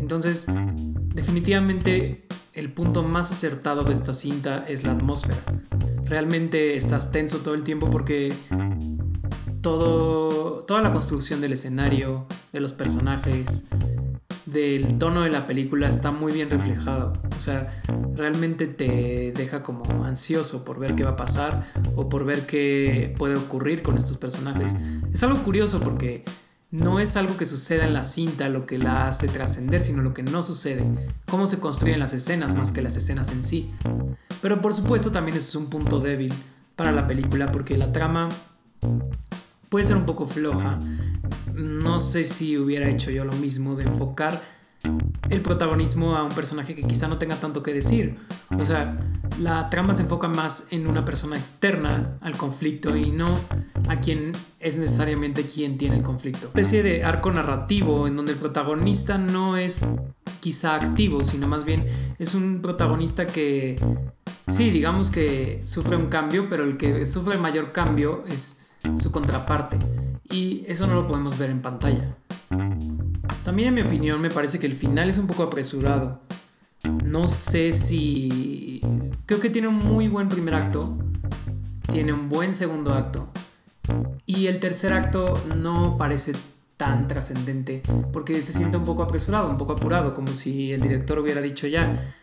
Entonces, 0.00 0.46
definitivamente 1.14 2.26
el 2.52 2.72
punto 2.72 3.02
más 3.02 3.30
acertado 3.32 3.82
de 3.82 3.92
esta 3.92 4.14
cinta 4.14 4.64
es 4.68 4.84
la 4.84 4.92
atmósfera. 4.92 5.40
Realmente 6.04 6.76
estás 6.76 7.12
tenso 7.12 7.38
todo 7.38 7.54
el 7.54 7.64
tiempo 7.64 7.90
porque 7.90 8.32
todo, 9.68 10.64
toda 10.64 10.80
la 10.80 10.92
construcción 10.92 11.40
del 11.40 11.52
escenario, 11.52 12.26
de 12.52 12.60
los 12.60 12.72
personajes, 12.72 13.66
del 14.46 14.96
tono 14.96 15.22
de 15.22 15.30
la 15.30 15.46
película 15.46 15.88
está 15.88 16.10
muy 16.10 16.32
bien 16.32 16.48
reflejado. 16.48 17.12
O 17.36 17.40
sea, 17.40 17.82
realmente 18.14 18.66
te 18.66 19.32
deja 19.36 19.62
como 19.62 20.04
ansioso 20.04 20.64
por 20.64 20.78
ver 20.78 20.94
qué 20.94 21.04
va 21.04 21.10
a 21.10 21.16
pasar 21.16 21.70
o 21.96 22.08
por 22.08 22.24
ver 22.24 22.46
qué 22.46 23.14
puede 23.18 23.36
ocurrir 23.36 23.82
con 23.82 23.98
estos 23.98 24.16
personajes. 24.16 24.76
Es 25.12 25.22
algo 25.22 25.42
curioso 25.42 25.80
porque 25.80 26.24
no 26.70 26.98
es 26.98 27.16
algo 27.16 27.36
que 27.36 27.44
suceda 27.44 27.84
en 27.84 27.92
la 27.92 28.04
cinta 28.04 28.48
lo 28.48 28.64
que 28.64 28.78
la 28.78 29.08
hace 29.08 29.28
trascender, 29.28 29.82
sino 29.82 30.02
lo 30.02 30.14
que 30.14 30.22
no 30.22 30.42
sucede, 30.42 30.82
cómo 31.26 31.46
se 31.46 31.58
construyen 31.58 31.98
las 31.98 32.14
escenas 32.14 32.54
más 32.54 32.72
que 32.72 32.80
las 32.80 32.96
escenas 32.96 33.30
en 33.30 33.44
sí. 33.44 33.70
Pero 34.40 34.62
por 34.62 34.72
supuesto 34.72 35.12
también 35.12 35.36
es 35.36 35.54
un 35.54 35.68
punto 35.68 36.00
débil 36.00 36.32
para 36.74 36.92
la 36.92 37.06
película 37.06 37.52
porque 37.52 37.76
la 37.76 37.92
trama 37.92 38.30
puede 39.68 39.84
ser 39.84 39.96
un 39.96 40.06
poco 40.06 40.26
floja. 40.26 40.78
No 41.54 41.98
sé 41.98 42.24
si 42.24 42.56
hubiera 42.56 42.88
hecho 42.88 43.10
yo 43.10 43.24
lo 43.24 43.32
mismo 43.32 43.74
de 43.74 43.84
enfocar 43.84 44.42
el 45.28 45.40
protagonismo 45.40 46.16
a 46.16 46.22
un 46.22 46.30
personaje 46.30 46.74
que 46.74 46.84
quizá 46.84 47.08
no 47.08 47.18
tenga 47.18 47.36
tanto 47.36 47.62
que 47.62 47.72
decir. 47.72 48.16
O 48.56 48.64
sea, 48.64 48.96
la 49.40 49.68
trama 49.70 49.94
se 49.94 50.02
enfoca 50.02 50.28
más 50.28 50.68
en 50.70 50.86
una 50.86 51.04
persona 51.04 51.36
externa 51.36 52.18
al 52.20 52.36
conflicto 52.36 52.96
y 52.96 53.10
no 53.10 53.38
a 53.88 54.00
quien 54.00 54.32
es 54.60 54.78
necesariamente 54.78 55.44
quien 55.44 55.78
tiene 55.78 55.96
el 55.96 56.02
conflicto. 56.02 56.50
Una 56.52 56.60
especie 56.60 56.82
de 56.82 57.04
arco 57.04 57.30
narrativo 57.30 58.06
en 58.06 58.16
donde 58.16 58.32
el 58.32 58.38
protagonista 58.38 59.18
no 59.18 59.56
es 59.56 59.82
quizá 60.40 60.76
activo, 60.76 61.24
sino 61.24 61.48
más 61.48 61.64
bien 61.64 61.84
es 62.18 62.34
un 62.34 62.60
protagonista 62.62 63.26
que, 63.26 63.80
sí, 64.46 64.70
digamos 64.70 65.10
que 65.10 65.60
sufre 65.64 65.96
un 65.96 66.06
cambio, 66.06 66.48
pero 66.48 66.64
el 66.64 66.76
que 66.76 67.04
sufre 67.06 67.34
el 67.34 67.40
mayor 67.40 67.72
cambio 67.72 68.24
es 68.26 68.67
su 68.96 69.12
contraparte. 69.12 69.78
Y 70.30 70.64
eso 70.66 70.86
no 70.86 70.94
lo 70.94 71.06
podemos 71.06 71.38
ver 71.38 71.50
en 71.50 71.62
pantalla. 71.62 72.16
También 73.44 73.68
en 73.68 73.74
mi 73.74 73.80
opinión 73.82 74.20
me 74.20 74.30
parece 74.30 74.58
que 74.58 74.66
el 74.66 74.74
final 74.74 75.08
es 75.08 75.18
un 75.18 75.26
poco 75.26 75.42
apresurado. 75.42 76.20
No 77.04 77.28
sé 77.28 77.72
si... 77.72 78.80
Creo 79.26 79.40
que 79.40 79.50
tiene 79.50 79.68
un 79.68 79.76
muy 79.76 80.08
buen 80.08 80.28
primer 80.28 80.54
acto. 80.54 80.96
Tiene 81.90 82.12
un 82.12 82.28
buen 82.28 82.54
segundo 82.54 82.94
acto. 82.94 83.28
Y 84.26 84.46
el 84.46 84.60
tercer 84.60 84.92
acto 84.92 85.40
no 85.56 85.96
parece 85.96 86.34
tan 86.76 87.08
trascendente 87.08 87.82
porque 88.12 88.40
se 88.40 88.52
siente 88.52 88.76
un 88.76 88.84
poco 88.84 89.02
apresurado, 89.02 89.50
un 89.50 89.58
poco 89.58 89.72
apurado, 89.72 90.14
como 90.14 90.32
si 90.32 90.72
el 90.72 90.80
director 90.80 91.18
hubiera 91.18 91.40
dicho 91.40 91.66
ya, 91.66 92.14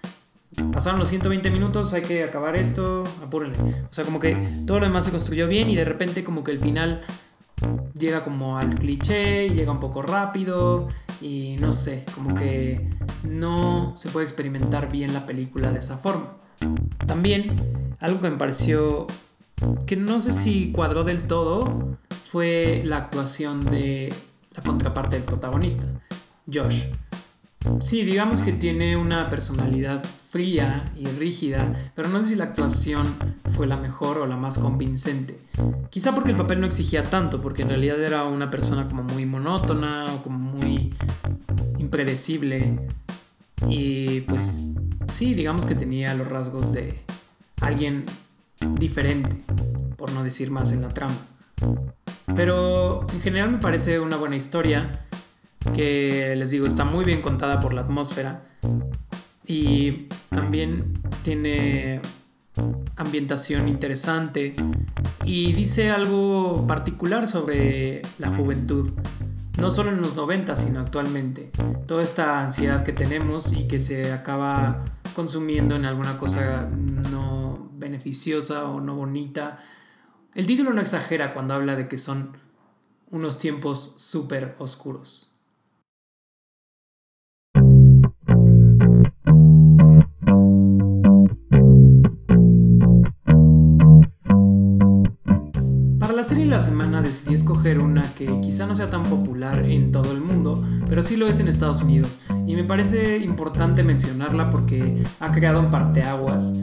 pasaron 0.72 1.00
los 1.00 1.10
120 1.10 1.50
minutos, 1.52 1.94
hay 1.94 2.02
que 2.02 2.24
acabar 2.24 2.56
esto, 2.56 3.04
apúrenle. 3.24 3.58
O 3.90 3.94
sea, 3.94 4.06
como 4.06 4.20
que 4.20 4.36
todo 4.66 4.80
lo 4.80 4.86
demás 4.86 5.06
se 5.06 5.12
construyó 5.12 5.48
bien 5.48 5.70
y 5.70 5.76
de 5.76 5.86
repente 5.86 6.24
como 6.24 6.44
que 6.44 6.52
el 6.52 6.60
final 6.60 7.02
llega 7.98 8.24
como 8.24 8.58
al 8.58 8.76
cliché, 8.76 9.50
llega 9.50 9.72
un 9.72 9.80
poco 9.80 10.02
rápido 10.02 10.88
y 11.22 11.58
no 11.60 11.72
sé, 11.72 12.06
como 12.14 12.36
que 12.36 12.90
no 13.24 13.94
se 13.96 14.10
puede 14.10 14.26
experimentar 14.26 14.92
bien 14.92 15.14
la 15.14 15.26
película 15.26 15.72
de 15.72 15.80
esa 15.80 15.98
forma. 15.98 16.38
También, 17.08 17.56
algo 18.00 18.22
que 18.22 18.30
me 18.30 18.38
pareció 18.38 19.08
que 19.86 19.96
no 19.96 20.20
sé 20.20 20.32
si 20.32 20.72
cuadró 20.72 21.04
del 21.04 21.28
todo 21.28 21.98
fue 22.30 22.82
la 22.86 22.98
actuación 22.98 23.66
de 23.66 24.14
la 24.56 24.64
contraparte 24.64 25.16
del 25.16 25.26
protagonista, 25.26 25.88
Josh. 26.52 26.86
Sí, 27.80 28.04
digamos 28.04 28.42
que 28.42 28.52
tiene 28.52 28.98
una 28.98 29.30
personalidad 29.30 30.04
fría 30.04 30.92
y 30.96 31.06
rígida, 31.08 31.92
pero 31.96 32.10
no 32.10 32.20
sé 32.24 32.32
si 32.32 32.36
la 32.36 32.46
actuación 32.46 33.08
fue 33.56 33.68
la 33.68 33.78
mejor 33.78 34.18
o 34.18 34.26
la 34.26 34.38
más 34.38 34.58
convincente. 34.58 35.40
Quizá 35.90 36.14
porque 36.14 36.32
el 36.32 36.36
papel 36.36 36.60
no 36.60 36.66
exigía 36.66 37.04
tanto, 37.04 37.42
porque 37.42 37.62
en 37.62 37.70
realidad 37.70 38.02
era 38.04 38.24
una 38.26 38.52
persona 38.52 38.88
como 38.88 39.04
muy 39.04 39.26
monótona 39.26 40.14
o 40.14 40.22
como 40.22 40.38
muy 40.38 40.94
impredecible. 41.78 42.80
Y 43.68 44.22
pues 44.22 44.66
sí, 45.12 45.34
digamos 45.34 45.66
que 45.66 45.76
tenía 45.76 46.14
los 46.14 46.28
rasgos 46.28 46.74
de 46.74 47.00
alguien 47.62 48.06
diferente, 48.72 49.42
por 49.96 50.12
no 50.12 50.24
decir 50.24 50.52
más 50.52 50.72
en 50.72 50.82
la 50.82 50.94
trama. 50.94 51.16
Pero 52.36 53.06
en 53.14 53.22
general 53.22 53.52
me 53.52 53.58
parece 53.60 54.00
una 54.00 54.18
buena 54.18 54.36
historia 54.36 55.05
que 55.74 56.36
les 56.36 56.52
digo 56.52 56.68
está 56.68 56.86
muy 56.86 57.06
bien 57.06 57.22
contada 57.22 57.60
por 57.60 57.74
la 57.74 57.82
atmósfera 57.82 58.44
y 59.46 60.08
también 60.30 61.02
tiene 61.24 62.02
ambientación 62.96 63.68
interesante 63.68 64.56
y 65.24 65.54
dice 65.54 65.92
algo 65.92 66.66
particular 66.68 67.28
sobre 67.28 68.02
la 68.18 68.30
juventud, 68.36 68.94
no 69.58 69.72
solo 69.72 69.92
en 69.92 70.02
los 70.02 70.16
90, 70.16 70.56
sino 70.56 70.80
actualmente. 70.80 71.52
Toda 71.88 72.04
esta 72.04 72.42
ansiedad 72.44 72.84
que 72.84 72.94
tenemos 72.94 73.54
y 73.54 73.68
que 73.68 73.80
se 73.80 74.12
acaba 74.12 74.86
consumiendo 75.16 75.76
en 75.76 75.86
alguna 75.86 76.18
cosa 76.18 76.70
no 76.70 77.70
beneficiosa 77.74 78.66
o 78.66 78.82
no 78.82 78.96
bonita. 78.96 79.60
El 80.34 80.46
título 80.46 80.74
no 80.74 80.82
exagera 80.82 81.34
cuando 81.34 81.54
habla 81.54 81.76
de 81.76 81.88
que 81.88 81.98
son 81.98 82.38
unos 83.10 83.38
tiempos 83.38 83.94
súper 83.98 84.56
oscuros. 84.60 85.35
Serie 96.26 96.48
la 96.48 96.60
semana 96.60 97.04
decidí 97.04 97.36
escoger 97.36 97.80
una 97.80 98.16
que 98.16 98.42
quizá 98.42 98.66
no 98.66 98.74
sea 98.74 98.90
tan 98.90 99.04
popular 99.04 99.64
en 99.64 99.92
todo 99.92 100.12
el 100.12 100.22
mundo, 100.22 100.62
pero 100.90 101.04
sí 101.04 101.18
lo 101.18 101.28
es 101.28 101.40
en 101.40 101.48
Estados 101.48 101.84
Unidos. 101.84 102.20
Y 102.48 102.56
me 102.56 102.64
parece 102.64 103.20
importante 103.20 103.84
mencionarla 103.84 104.50
porque 104.50 105.04
ha 105.20 105.32
creado 105.32 105.60
un 105.60 105.70
parteaguas 105.70 106.56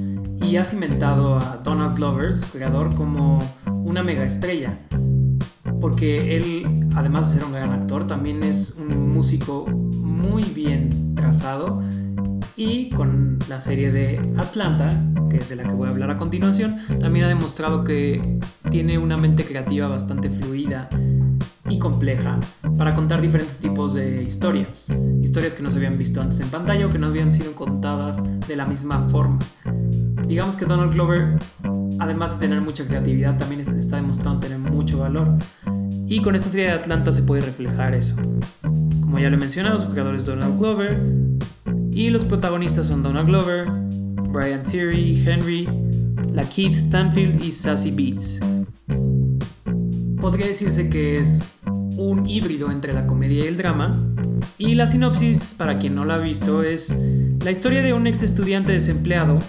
y 0.42 0.57
ha 0.57 0.64
cimentado 0.64 1.37
a 1.38 1.61
Donald 1.62 1.95
Glover, 1.95 2.37
su 2.37 2.49
creador, 2.49 2.92
como 2.97 3.38
una 3.85 4.02
mega 4.02 4.25
estrella. 4.25 4.81
Porque 5.81 6.37
él, 6.37 6.90
además 6.97 7.28
de 7.28 7.38
ser 7.38 7.47
un 7.47 7.52
gran 7.52 7.71
actor, 7.71 8.04
también 8.04 8.42
es 8.42 8.76
un 8.81 9.12
músico 9.12 9.69
muy 9.69 10.42
bien 10.42 11.14
trazado. 11.14 11.81
Y 12.57 12.90
con 12.90 13.38
la 13.49 13.61
serie 13.61 13.92
de 13.92 14.19
Atlanta, 14.38 14.92
que 15.32 15.38
es 15.38 15.48
de 15.48 15.56
la 15.56 15.64
que 15.64 15.72
voy 15.72 15.88
a 15.88 15.90
hablar 15.90 16.10
a 16.10 16.18
continuación, 16.18 16.76
también 17.00 17.24
ha 17.24 17.28
demostrado 17.28 17.84
que 17.84 18.38
tiene 18.70 18.98
una 18.98 19.16
mente 19.16 19.44
creativa 19.44 19.88
bastante 19.88 20.28
fluida 20.28 20.88
y 21.68 21.78
compleja 21.78 22.38
para 22.76 22.94
contar 22.94 23.22
diferentes 23.22 23.58
tipos 23.58 23.94
de 23.94 24.22
historias. 24.22 24.92
Historias 25.22 25.54
que 25.54 25.62
no 25.62 25.70
se 25.70 25.78
habían 25.78 25.96
visto 25.96 26.20
antes 26.20 26.40
en 26.40 26.48
pantalla 26.48 26.86
o 26.86 26.90
que 26.90 26.98
no 26.98 27.06
habían 27.06 27.32
sido 27.32 27.54
contadas 27.54 28.22
de 28.46 28.56
la 28.56 28.66
misma 28.66 29.08
forma. 29.08 29.38
Digamos 30.26 30.56
que 30.56 30.66
Donald 30.66 30.92
Glover, 30.92 31.38
además 31.98 32.38
de 32.38 32.46
tener 32.46 32.60
mucha 32.60 32.86
creatividad, 32.86 33.38
también 33.38 33.60
está 33.60 33.96
demostrando 33.96 34.40
tener 34.40 34.58
mucho 34.58 34.98
valor. 34.98 35.38
Y 36.06 36.20
con 36.20 36.34
esta 36.36 36.50
serie 36.50 36.66
de 36.66 36.72
Atlanta 36.72 37.10
se 37.10 37.22
puede 37.22 37.40
reflejar 37.40 37.94
eso. 37.94 38.16
Como 39.00 39.18
ya 39.18 39.30
lo 39.30 39.36
he 39.36 39.40
mencionado, 39.40 39.78
su 39.78 39.90
creador 39.90 40.14
es 40.14 40.26
Donald 40.26 40.58
Glover. 40.58 41.00
Y 41.90 42.10
los 42.10 42.24
protagonistas 42.24 42.86
son 42.86 43.02
Donald 43.02 43.28
Glover, 43.28 43.81
Brian 44.32 44.62
Thierry, 44.62 45.22
Henry, 45.24 45.68
la 46.32 46.48
Keith 46.48 46.74
Stanfield 46.74 47.42
y 47.44 47.52
Sassy 47.52 47.90
Beats 47.90 48.40
podría 50.22 50.46
decirse 50.46 50.88
que 50.88 51.18
es 51.18 51.42
un 51.96 52.24
híbrido 52.26 52.70
entre 52.70 52.92
la 52.92 53.08
comedia 53.08 53.44
y 53.44 53.48
el 53.48 53.56
drama, 53.56 53.90
Y 54.56 54.76
la 54.76 54.86
sinopsis, 54.86 55.54
para 55.58 55.78
quien 55.78 55.96
no 55.96 56.04
la 56.04 56.14
ha 56.14 56.18
visto, 56.18 56.62
es 56.62 56.96
la 57.40 57.50
historia 57.50 57.82
de 57.82 57.92
un 57.92 58.06
ex 58.06 58.22
estudiante 58.22 58.72
desempleado 58.72 59.40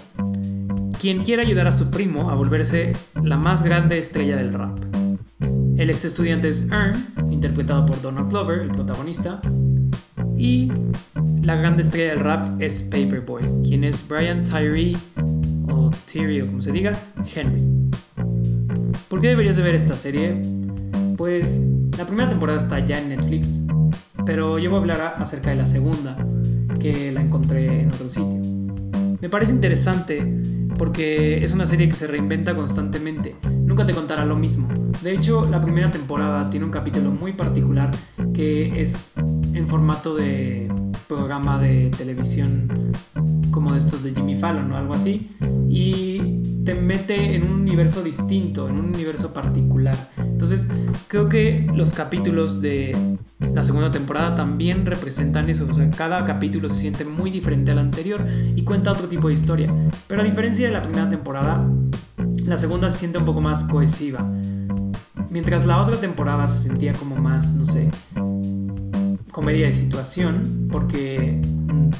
quien 0.98 1.22
quiere 1.22 1.42
ayudar 1.42 1.68
a 1.68 1.72
su 1.72 1.92
primo 1.92 2.30
a 2.30 2.34
volverse 2.34 2.92
la 3.22 3.36
más 3.36 3.62
grande 3.62 3.98
estrella 3.98 4.36
del 4.36 4.52
rap. 4.52 4.78
El 5.76 5.90
ex 5.90 6.04
estudiante 6.04 6.48
es 6.48 6.68
Earn, 6.72 7.06
interpretado 7.30 7.86
por 7.86 8.02
Donald 8.02 8.30
Glover, 8.30 8.58
el 8.60 8.72
protagonista, 8.72 9.40
y 10.36 10.70
la 11.42 11.56
grande 11.56 11.82
estrella 11.82 12.10
del 12.10 12.20
rap 12.20 12.60
es 12.60 12.82
Paperboy, 12.82 13.42
quien 13.62 13.84
es 13.84 14.06
Brian 14.08 14.44
Tyree, 14.44 14.96
o 15.70 15.90
Tyree 16.10 16.42
o 16.42 16.46
como 16.46 16.62
se 16.62 16.72
diga, 16.72 16.92
Henry. 17.34 17.62
¿Por 19.08 19.20
qué 19.20 19.28
deberías 19.28 19.56
de 19.56 19.62
ver 19.62 19.74
esta 19.74 19.96
serie? 19.96 20.40
Pues 21.16 21.62
la 21.96 22.06
primera 22.06 22.28
temporada 22.28 22.58
está 22.58 22.78
ya 22.80 22.98
en 22.98 23.10
Netflix, 23.10 23.62
pero 24.24 24.58
yo 24.58 24.70
voy 24.70 24.78
a 24.78 24.80
hablar 24.80 25.14
acerca 25.18 25.50
de 25.50 25.56
la 25.56 25.66
segunda, 25.66 26.16
que 26.80 27.12
la 27.12 27.20
encontré 27.20 27.82
en 27.82 27.92
otro 27.92 28.10
sitio. 28.10 28.40
Me 29.20 29.28
parece 29.28 29.52
interesante 29.52 30.22
porque 30.76 31.44
es 31.44 31.52
una 31.52 31.66
serie 31.66 31.88
que 31.88 31.94
se 31.94 32.06
reinventa 32.06 32.54
constantemente, 32.54 33.36
nunca 33.74 33.86
te 33.86 33.92
contará 33.92 34.24
lo 34.24 34.36
mismo. 34.36 34.68
De 35.02 35.12
hecho, 35.12 35.48
la 35.50 35.60
primera 35.60 35.90
temporada 35.90 36.48
tiene 36.48 36.64
un 36.64 36.70
capítulo 36.70 37.10
muy 37.10 37.32
particular 37.32 37.90
que 38.32 38.80
es 38.80 39.16
en 39.16 39.66
formato 39.66 40.14
de 40.14 40.72
programa 41.08 41.58
de 41.58 41.90
televisión 41.90 42.92
como 43.50 43.72
de 43.72 43.78
estos 43.78 44.04
de 44.04 44.14
Jimmy 44.14 44.36
Fallon 44.36 44.70
o 44.70 44.76
algo 44.76 44.94
así 44.94 45.28
y 45.68 46.40
te 46.64 46.76
mete 46.76 47.34
en 47.34 47.48
un 47.48 47.62
universo 47.62 48.04
distinto, 48.04 48.68
en 48.68 48.76
un 48.76 48.94
universo 48.94 49.34
particular. 49.34 50.12
Entonces, 50.18 50.70
creo 51.08 51.28
que 51.28 51.66
los 51.74 51.94
capítulos 51.94 52.62
de 52.62 52.96
la 53.52 53.64
segunda 53.64 53.90
temporada 53.90 54.36
también 54.36 54.86
representan 54.86 55.50
eso, 55.50 55.66
o 55.68 55.74
sea, 55.74 55.90
cada 55.90 56.24
capítulo 56.24 56.68
se 56.68 56.76
siente 56.76 57.04
muy 57.04 57.30
diferente 57.30 57.72
al 57.72 57.78
anterior 57.78 58.24
y 58.54 58.62
cuenta 58.62 58.92
otro 58.92 59.08
tipo 59.08 59.28
de 59.28 59.34
historia. 59.34 59.74
Pero 60.06 60.20
a 60.20 60.24
diferencia 60.24 60.66
de 60.66 60.72
la 60.72 60.82
primera 60.82 61.08
temporada, 61.08 61.68
la 62.44 62.58
segunda 62.58 62.90
se 62.90 62.98
siente 62.98 63.18
un 63.18 63.24
poco 63.24 63.40
más 63.40 63.64
cohesiva. 63.64 64.28
Mientras 65.30 65.66
la 65.66 65.80
otra 65.80 65.98
temporada 65.98 66.46
se 66.46 66.58
sentía 66.58 66.92
como 66.92 67.16
más, 67.16 67.54
no 67.54 67.64
sé, 67.64 67.90
comedia 69.32 69.66
de 69.66 69.72
situación, 69.72 70.68
porque 70.70 71.40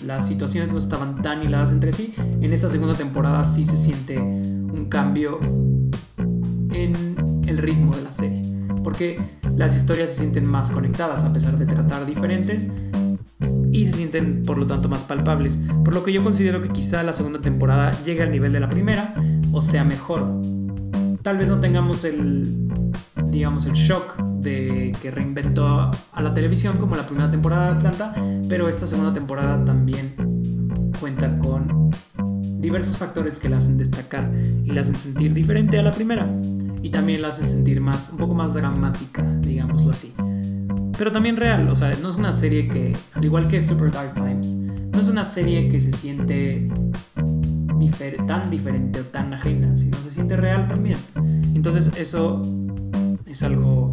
las 0.06 0.28
situaciones 0.28 0.70
no 0.70 0.78
estaban 0.78 1.22
tan 1.22 1.42
hiladas 1.42 1.72
entre 1.72 1.92
sí, 1.92 2.14
en 2.40 2.52
esta 2.52 2.68
segunda 2.68 2.94
temporada 2.94 3.44
sí 3.44 3.64
se 3.64 3.76
siente 3.76 4.18
un 4.18 4.86
cambio 4.88 5.40
en 6.70 7.42
el 7.46 7.58
ritmo 7.58 7.96
de 7.96 8.02
la 8.02 8.12
serie, 8.12 8.42
porque 8.84 9.20
las 9.56 9.74
historias 9.74 10.10
se 10.10 10.20
sienten 10.20 10.46
más 10.46 10.70
conectadas 10.70 11.24
a 11.24 11.32
pesar 11.32 11.58
de 11.58 11.66
tratar 11.66 12.06
diferentes 12.06 12.70
y 13.72 13.86
se 13.86 13.92
sienten 13.92 14.42
por 14.44 14.58
lo 14.58 14.66
tanto 14.66 14.88
más 14.88 15.02
palpables, 15.02 15.58
por 15.84 15.94
lo 15.94 16.04
que 16.04 16.12
yo 16.12 16.22
considero 16.22 16.62
que 16.62 16.68
quizá 16.68 17.02
la 17.02 17.12
segunda 17.12 17.40
temporada 17.40 18.00
llegue 18.04 18.22
al 18.22 18.30
nivel 18.30 18.52
de 18.52 18.60
la 18.60 18.70
primera 18.70 19.14
o 19.54 19.60
sea 19.60 19.84
mejor. 19.84 20.42
Tal 21.22 21.38
vez 21.38 21.48
no 21.48 21.60
tengamos 21.60 22.04
el 22.04 22.64
digamos, 23.34 23.66
el 23.66 23.72
shock 23.72 24.16
de 24.22 24.94
que 25.02 25.10
reinventó 25.10 25.66
a 25.66 26.22
la 26.22 26.32
televisión 26.32 26.78
como 26.78 26.94
la 26.96 27.04
primera 27.04 27.30
temporada 27.30 27.72
de 27.72 27.76
Atlanta, 27.76 28.14
pero 28.48 28.68
esta 28.68 28.86
segunda 28.86 29.12
temporada 29.12 29.64
también 29.64 30.14
cuenta 31.00 31.36
con 31.38 31.90
diversos 32.60 32.96
factores 32.96 33.38
que 33.38 33.48
la 33.48 33.58
hacen 33.58 33.76
destacar 33.76 34.30
y 34.64 34.70
la 34.70 34.80
hacen 34.80 34.96
sentir 34.96 35.34
diferente 35.34 35.78
a 35.78 35.82
la 35.82 35.90
primera 35.90 36.32
y 36.82 36.90
también 36.90 37.22
la 37.22 37.28
hacen 37.28 37.46
sentir 37.46 37.80
más 37.80 38.10
un 38.10 38.18
poco 38.18 38.34
más 38.34 38.54
dramática, 38.54 39.22
digámoslo 39.40 39.90
así. 39.90 40.14
Pero 40.96 41.10
también 41.10 41.36
real, 41.36 41.68
o 41.68 41.74
sea, 41.74 41.94
no 42.00 42.08
es 42.08 42.16
una 42.16 42.32
serie 42.32 42.68
que, 42.68 42.96
al 43.14 43.24
igual 43.24 43.48
que 43.48 43.60
Super 43.60 43.90
Dark 43.90 44.14
Times, 44.14 44.48
no 44.54 45.00
es 45.00 45.08
una 45.08 45.24
serie 45.24 45.68
que 45.68 45.80
se 45.80 45.90
siente 45.90 46.68
tan 48.26 48.50
diferente 48.50 49.00
o 49.00 49.04
tan 49.04 49.32
ajena, 49.32 49.76
sino 49.76 49.96
se 50.02 50.10
siente 50.10 50.36
real 50.36 50.68
también. 50.68 50.98
Entonces 51.54 51.92
eso 51.96 52.42
es 53.26 53.42
algo 53.42 53.90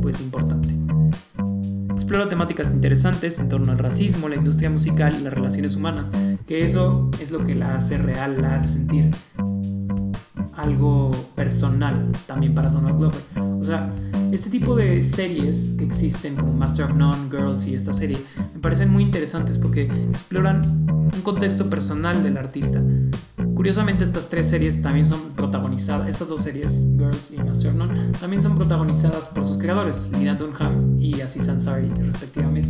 pues 0.00 0.20
importante. 0.20 0.76
Explora 1.94 2.28
temáticas 2.28 2.72
interesantes 2.72 3.38
en 3.38 3.48
torno 3.48 3.72
al 3.72 3.78
racismo, 3.78 4.28
la 4.28 4.36
industria 4.36 4.68
musical 4.68 5.16
y 5.18 5.22
las 5.22 5.32
relaciones 5.32 5.76
humanas, 5.76 6.10
que 6.46 6.62
eso 6.62 7.10
es 7.20 7.30
lo 7.30 7.44
que 7.44 7.54
la 7.54 7.76
hace 7.76 7.98
real, 7.98 8.42
la 8.42 8.56
hace 8.56 8.68
sentir 8.68 9.10
algo 10.56 11.10
personal 11.34 12.10
también 12.26 12.54
para 12.54 12.68
Donald 12.68 12.98
Glover. 12.98 13.20
O 13.58 13.62
sea, 13.62 13.90
este 14.32 14.50
tipo 14.50 14.76
de 14.76 15.02
series 15.02 15.74
que 15.78 15.84
existen 15.84 16.36
como 16.36 16.52
Master 16.52 16.86
of 16.86 16.94
None, 16.94 17.30
Girls 17.30 17.66
y 17.66 17.74
esta 17.74 17.92
serie 17.92 18.18
me 18.52 18.60
parecen 18.60 18.90
muy 18.90 19.02
interesantes 19.02 19.58
porque 19.58 19.84
exploran 20.10 20.83
un 21.14 21.22
contexto 21.22 21.70
personal 21.70 22.22
del 22.22 22.36
artista. 22.36 22.82
Curiosamente 23.54 24.02
estas 24.02 24.28
tres 24.28 24.48
series 24.48 24.82
también 24.82 25.06
son 25.06 25.30
protagonizadas, 25.36 26.08
estas 26.08 26.28
dos 26.28 26.42
series, 26.42 26.84
Girls 26.96 27.30
y 27.30 27.36
Master 27.36 27.70
of 27.70 27.76
None, 27.76 28.12
también 28.18 28.42
son 28.42 28.56
protagonizadas 28.56 29.28
por 29.28 29.44
sus 29.44 29.58
creadores, 29.58 30.10
Lina 30.18 30.34
Dunham 30.34 30.98
y 30.98 31.20
Aziz 31.20 31.48
Ansari 31.48 31.88
respectivamente. 32.00 32.68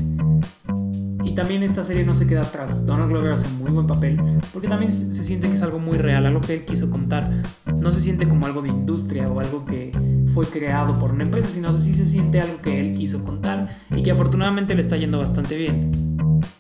Y 1.25 1.33
también 1.33 1.63
esta 1.63 1.83
serie 1.83 2.05
no 2.05 2.13
se 2.13 2.27
queda 2.27 2.43
atrás. 2.43 2.85
Donald 2.85 3.11
Glover 3.11 3.33
hace 3.33 3.49
muy 3.49 3.71
buen 3.71 3.87
papel 3.87 4.21
porque 4.53 4.69
también 4.69 4.93
se 4.93 5.23
siente 5.23 5.49
que 5.49 5.55
es 5.55 5.63
algo 5.63 5.79
muy 5.79 5.97
real, 5.97 6.27
algo 6.27 6.43
que 6.43 6.53
él 6.53 6.67
quiso 6.67 6.91
contar. 6.91 7.43
No 7.75 7.91
se 7.93 8.01
siente 8.01 8.29
como 8.29 8.45
algo 8.45 8.61
de 8.61 8.69
industria 8.69 9.29
o 9.31 9.41
algo 9.41 9.65
que 9.65 9.91
fue 10.35 10.47
creado 10.47 10.99
por 10.99 11.13
una 11.13 11.25
empresa, 11.25 11.49
sino 11.49 11.73
sí 11.73 11.95
se 11.95 12.07
siente 12.07 12.41
algo 12.41 12.61
que 12.61 12.79
él 12.79 12.93
quiso 12.93 13.25
contar 13.25 13.69
y 13.97 14.03
que 14.03 14.11
afortunadamente 14.11 14.75
le 14.75 14.83
está 14.83 14.99
yendo 14.99 15.19
bastante 15.19 15.57
bien. 15.57 16.04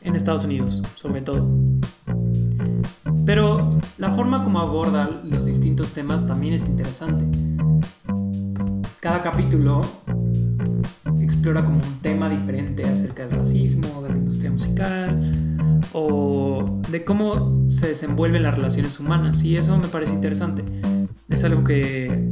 En 0.03 0.17
Estados 0.17 0.45
Unidos, 0.45 0.83
sobre 0.95 1.23
todo. 1.23 1.49
Pero 3.27 3.71
la 3.97 4.11
forma 4.11 4.45
como 4.45 4.61
aborda 4.61 5.09
los 5.25 5.47
distintos 5.47 5.91
temas 5.91 6.27
también 6.27 6.55
es 6.55 6.67
interesante. 6.67 7.27
Cada 9.01 9.23
capítulo 9.23 9.81
explora 11.21 11.65
como 11.65 11.79
un 11.79 12.01
tema 12.01 12.29
diferente 12.29 12.85
acerca 12.85 13.27
del 13.27 13.39
racismo, 13.39 14.03
de 14.03 14.11
la 14.11 14.17
industria 14.17 14.51
musical 14.51 15.81
o 15.93 16.81
de 16.91 17.05
cómo 17.05 17.65
se 17.67 17.89
desenvuelven 17.89 18.43
las 18.43 18.55
relaciones 18.55 19.01
humanas 19.01 19.43
y 19.45 19.57
eso 19.57 19.77
me 19.79 19.89
parece 19.89 20.15
interesante. 20.15 20.65
Es 21.29 21.45
algo 21.45 21.65
que 21.65 22.31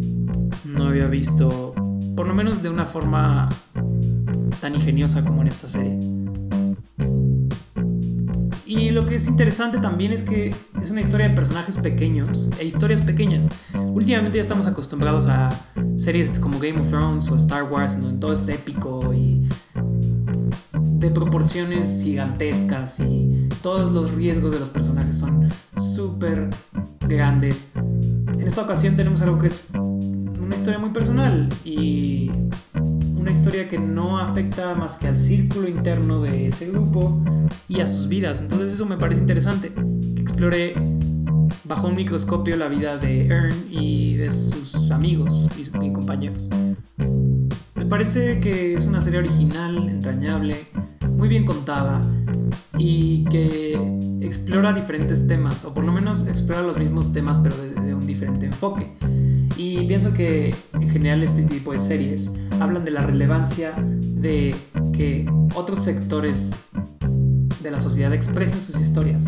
no 0.65 0.87
había 0.87 1.07
visto, 1.07 1.75
por 2.17 2.27
lo 2.27 2.35
menos 2.35 2.63
de 2.63 2.69
una 2.69 2.87
forma 2.87 3.49
tan 4.61 4.75
ingeniosa 4.75 5.25
como 5.25 5.43
en 5.43 5.49
esta 5.49 5.69
serie. 5.69 6.22
Y 8.75 8.91
lo 8.91 9.05
que 9.05 9.17
es 9.17 9.29
interesante 9.29 9.79
también 9.79 10.15
es 10.15 10.23
que 10.23 10.55
es 10.81 10.91
una 10.91 11.03
historia 11.03 11.29
de 11.29 11.35
personajes 11.35 11.77
pequeños 11.77 12.49
e 12.59 12.65
historias 12.65 13.03
pequeñas. 13.03 13.47
Últimamente 13.75 14.39
ya 14.39 14.41
estamos 14.41 14.67
acostumbrados 14.67 15.29
a 15.29 15.53
series 15.97 16.41
como 16.41 16.59
Game 16.59 16.81
of 16.81 16.89
Thrones 16.89 17.31
o 17.31 17.37
Star 17.37 17.65
Wars, 17.65 18.01
donde 18.01 18.19
todo 18.19 18.33
es 18.33 18.49
épico 18.49 19.13
y 19.13 19.47
de 20.73 21.11
proporciones 21.11 22.01
gigantescas 22.03 23.01
y 23.01 23.47
todos 23.61 23.93
los 23.93 24.13
riesgos 24.13 24.55
de 24.55 24.61
los 24.61 24.71
personajes 24.71 25.17
son 25.17 25.51
súper 25.77 26.49
grandes. 27.01 27.73
En 27.77 28.41
esta 28.41 28.63
ocasión 28.63 28.97
tenemos 28.97 29.21
algo 29.21 29.39
que 29.39 29.49
es 29.49 29.67
una 29.75 30.57
historia 30.57 30.79
muy 30.79 30.91
personal 30.91 31.47
y 31.63 32.31
una 33.23 33.31
historia 33.31 33.69
que 33.69 33.79
no 33.79 34.19
afecta 34.19 34.75
más 34.75 34.97
que 34.97 35.07
al 35.07 35.17
círculo 35.17 35.69
interno 35.69 36.21
de 36.21 36.49
ese 36.49 36.69
grupo 36.69 37.23
y 37.69 37.79
a 37.81 37.87
sus 37.87 38.09
vidas. 38.09 38.41
Entonces 38.41 38.73
eso 38.73 38.85
me 38.85 38.97
parece 38.97 39.21
interesante, 39.21 39.73
que 39.73 40.21
explore 40.21 40.75
bajo 41.63 41.87
un 41.87 41.95
microscopio 41.95 42.57
la 42.57 42.67
vida 42.67 42.97
de 42.97 43.27
Ern 43.27 43.55
y 43.71 44.17
de 44.17 44.29
sus 44.33 44.91
amigos 44.91 45.49
y, 45.57 45.93
compañeros. 45.93 46.51
Me 47.77 47.87
parece 47.87 48.41
que 48.41 48.75
es 48.75 48.87
una 48.87 49.01
serie 49.01 49.21
original, 49.21 49.89
entrañable, 49.89 50.67
muy 51.09 51.29
bien 51.29 51.45
contada 51.45 52.03
y 52.77 53.25
que 53.27 53.79
explora 54.21 54.73
diferentes 54.73 55.29
temas, 55.29 55.65
o 55.65 55.73
por 55.73 55.85
lo 55.85 55.93
menos 55.93 56.27
explora 56.27 56.63
los 56.63 56.77
mismos 56.77 57.13
temas 57.13 57.39
pero 57.39 57.55
de 57.57 57.95
un 57.95 58.05
diferente 58.05 58.47
enfoque. 58.47 58.93
Y 59.57 59.87
pienso 59.87 60.13
que 60.13 60.55
en 60.75 60.89
general 60.89 61.23
este 61.23 61.43
tipo 61.43 61.73
de 61.73 61.79
series 61.79 62.33
hablan 62.61 62.85
de 62.85 62.91
la 62.91 63.03
relevancia 63.03 63.73
de 64.01 64.55
que 64.93 65.31
otros 65.55 65.81
sectores 65.81 66.55
de 67.63 67.71
la 67.71 67.81
sociedad 67.81 68.13
expresen 68.13 68.61
sus 68.61 68.81
historias. 68.81 69.25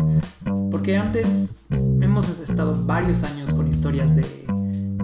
Porque 0.71 0.97
antes 0.97 1.67
hemos 2.01 2.41
estado 2.41 2.85
varios 2.85 3.23
años 3.23 3.53
con 3.53 3.69
historias 3.69 4.17
de 4.17 4.25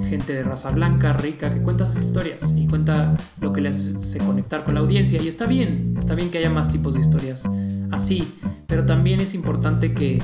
gente 0.08 0.32
de 0.32 0.42
raza 0.42 0.70
blanca, 0.70 1.12
rica, 1.12 1.52
que 1.52 1.62
cuenta 1.62 1.88
sus 1.88 2.02
historias 2.02 2.54
y 2.56 2.66
cuenta 2.66 3.16
lo 3.40 3.52
que 3.52 3.60
les 3.60 3.94
hace 3.94 4.18
conectar 4.18 4.64
con 4.64 4.74
la 4.74 4.80
audiencia. 4.80 5.22
Y 5.22 5.28
está 5.28 5.46
bien, 5.46 5.94
está 5.96 6.14
bien 6.14 6.30
que 6.30 6.38
haya 6.38 6.50
más 6.50 6.70
tipos 6.70 6.94
de 6.94 7.00
historias 7.00 7.48
así, 7.90 8.32
pero 8.66 8.84
también 8.84 9.20
es 9.20 9.34
importante 9.34 9.94
que 9.94 10.22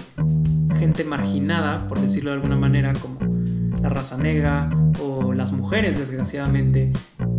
gente 0.78 1.04
marginada, 1.04 1.86
por 1.86 2.00
decirlo 2.00 2.30
de 2.30 2.36
alguna 2.36 2.56
manera, 2.56 2.92
como 2.94 3.25
la 3.80 3.88
raza 3.88 4.16
negra 4.16 4.70
o 5.02 5.32
las 5.32 5.52
mujeres 5.52 5.98
desgraciadamente 5.98 6.92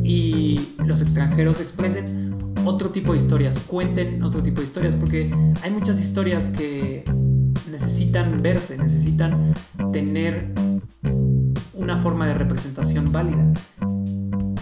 y 0.03 0.75
los 0.77 1.01
extranjeros 1.01 1.59
expresen 1.61 2.53
otro 2.65 2.89
tipo 2.89 3.13
de 3.13 3.17
historias, 3.17 3.59
cuenten 3.59 4.21
otro 4.23 4.43
tipo 4.43 4.57
de 4.57 4.63
historias, 4.65 4.95
porque 4.95 5.33
hay 5.61 5.71
muchas 5.71 6.01
historias 6.01 6.51
que 6.51 7.03
necesitan 7.71 8.41
verse, 8.41 8.77
necesitan 8.77 9.53
tener 9.91 10.53
una 11.73 11.97
forma 11.97 12.27
de 12.27 12.33
representación 12.33 13.11
válida. 13.11 13.53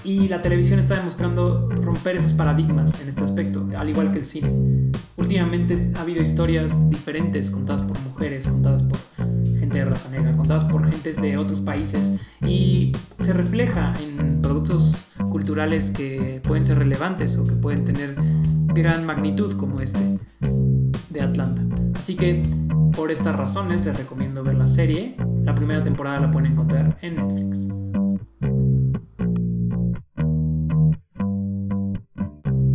Y 0.04 0.28
la 0.28 0.42
televisión 0.44 0.80
está 0.80 0.96
demostrando 0.96 1.68
romper 1.70 2.16
esos 2.16 2.34
paradigmas 2.34 3.02
en 3.02 3.10
este 3.10 3.24
aspecto, 3.24 3.68
al 3.76 3.90
igual 3.90 4.12
que 4.12 4.20
el 4.20 4.26
cine. 4.26 4.92
Últimamente 5.18 5.92
ha 5.96 6.02
habido 6.02 6.22
historias 6.22 6.90
diferentes 6.92 7.50
contadas 7.50 7.82
por 7.82 8.00
mujeres, 8.02 8.48
contadas 8.48 8.84
por 8.84 9.00
de 9.80 9.86
raza 9.86 10.10
negra, 10.10 10.36
contadas 10.36 10.66
por 10.66 10.90
gentes 10.90 11.22
de 11.22 11.38
otros 11.38 11.62
países 11.62 12.22
y 12.46 12.92
se 13.20 13.34
refleja 13.34 13.94
en 14.02 14.42
productos 14.42 15.04
culturales 15.30 15.92
que 15.92 16.42
pueden 16.44 16.66
ser 16.66 16.80
relevantes 16.80 17.38
o 17.38 17.46
que 17.48 17.54
pueden 17.54 17.84
tener 17.84 18.16
gran 18.74 19.06
magnitud 19.06 19.54
como 19.54 19.82
este 19.82 20.20
de 21.10 21.22
Atlanta. 21.22 21.64
Así 21.98 22.16
que 22.16 22.44
por 22.96 23.12
estas 23.12 23.36
razones 23.36 23.86
les 23.86 23.98
recomiendo 23.98 24.44
ver 24.44 24.56
la 24.56 24.68
serie. 24.68 25.18
La 25.44 25.56
primera 25.56 25.84
temporada 25.84 26.20
la 26.20 26.32
pueden 26.32 26.54
encontrar 26.54 26.98
en 27.02 27.16
Netflix. 27.16 27.70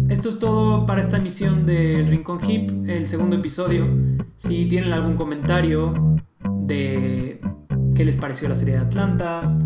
Esto 0.08 0.28
es 0.28 0.38
todo 0.38 0.86
para 0.86 1.00
esta 1.00 1.18
emisión 1.18 1.66
del 1.66 2.06
Rincón 2.06 2.40
Hip, 2.46 2.70
el 2.88 3.06
segundo 3.06 3.36
episodio. 3.36 3.86
Si 4.36 4.66
tienen 4.66 4.92
algún 4.92 5.16
comentario 5.16 6.09
de 6.70 7.40
qué 7.96 8.04
les 8.04 8.14
pareció 8.14 8.48
la 8.48 8.54
serie 8.54 8.74
de 8.74 8.80
Atlanta, 8.80 9.58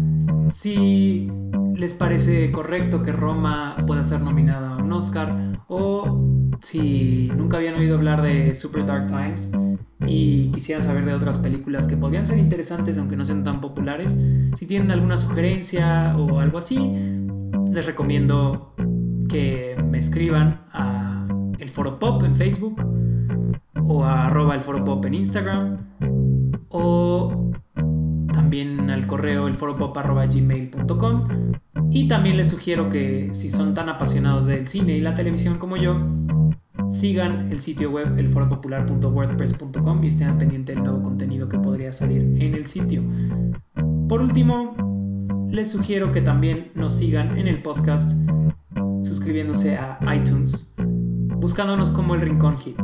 si 0.48 1.28
les 1.74 1.92
parece 1.92 2.50
correcto 2.50 3.02
que 3.02 3.12
Roma 3.12 3.76
pueda 3.86 4.02
ser 4.02 4.22
nominada 4.22 4.70
a 4.70 4.76
un 4.78 4.90
Oscar 4.90 5.60
o 5.68 6.48
si 6.62 7.30
nunca 7.36 7.58
habían 7.58 7.74
oído 7.74 7.96
hablar 7.96 8.22
de 8.22 8.54
Super 8.54 8.86
Dark 8.86 9.06
Times 9.06 9.52
y 10.06 10.50
quisieran 10.52 10.82
saber 10.82 11.04
de 11.04 11.12
otras 11.12 11.38
películas 11.38 11.86
que 11.86 11.96
podrían 11.96 12.26
ser 12.26 12.38
interesantes 12.38 12.96
aunque 12.96 13.16
no 13.16 13.26
sean 13.26 13.44
tan 13.44 13.60
populares, 13.60 14.18
si 14.54 14.66
tienen 14.66 14.90
alguna 14.90 15.18
sugerencia 15.18 16.16
o 16.16 16.40
algo 16.40 16.56
así, 16.56 16.94
les 17.70 17.84
recomiendo 17.84 18.74
que 19.28 19.76
me 19.90 19.98
escriban 19.98 20.64
a 20.72 21.26
el 21.58 21.68
Foro 21.68 21.98
Pop 21.98 22.22
en 22.22 22.34
Facebook 22.34 22.82
o 23.86 24.04
a 24.04 24.28
arroba 24.28 24.54
el 24.54 24.60
Foro 24.62 24.82
Pop 24.84 25.04
en 25.04 25.14
Instagram 25.14 25.76
o 26.74 27.52
también 28.32 28.90
al 28.90 29.06
correo 29.06 29.46
elforopop.gmail.com 29.46 31.24
y 31.90 32.08
también 32.08 32.36
les 32.36 32.48
sugiero 32.48 32.90
que 32.90 33.30
si 33.32 33.48
son 33.50 33.72
tan 33.74 33.88
apasionados 33.88 34.46
del 34.46 34.66
cine 34.66 34.96
y 34.96 35.00
la 35.00 35.14
televisión 35.14 35.58
como 35.58 35.76
yo, 35.76 35.96
sigan 36.88 37.52
el 37.52 37.60
sitio 37.60 37.92
web 37.92 38.18
elforopopular.wordpress.com 38.18 40.04
y 40.04 40.08
estén 40.08 40.36
pendiente 40.36 40.72
del 40.74 40.82
nuevo 40.82 41.00
contenido 41.02 41.48
que 41.48 41.60
podría 41.60 41.92
salir 41.92 42.22
en 42.22 42.54
el 42.54 42.66
sitio. 42.66 43.04
Por 44.08 44.20
último, 44.20 44.74
les 45.50 45.70
sugiero 45.70 46.10
que 46.10 46.22
también 46.22 46.72
nos 46.74 46.94
sigan 46.94 47.38
en 47.38 47.46
el 47.46 47.62
podcast 47.62 48.18
suscribiéndose 49.04 49.76
a 49.76 50.00
iTunes, 50.14 50.74
buscándonos 51.36 51.90
como 51.90 52.16
el 52.16 52.20
Rincón 52.20 52.56
Hip. 52.64 52.80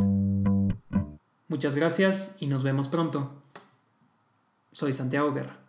Muchas 1.49 1.75
gracias 1.75 2.37
y 2.39 2.47
nos 2.47 2.63
vemos 2.63 2.87
pronto. 2.87 3.40
Soy 4.73 4.93
Santiago 4.93 5.33
Guerra. 5.33 5.60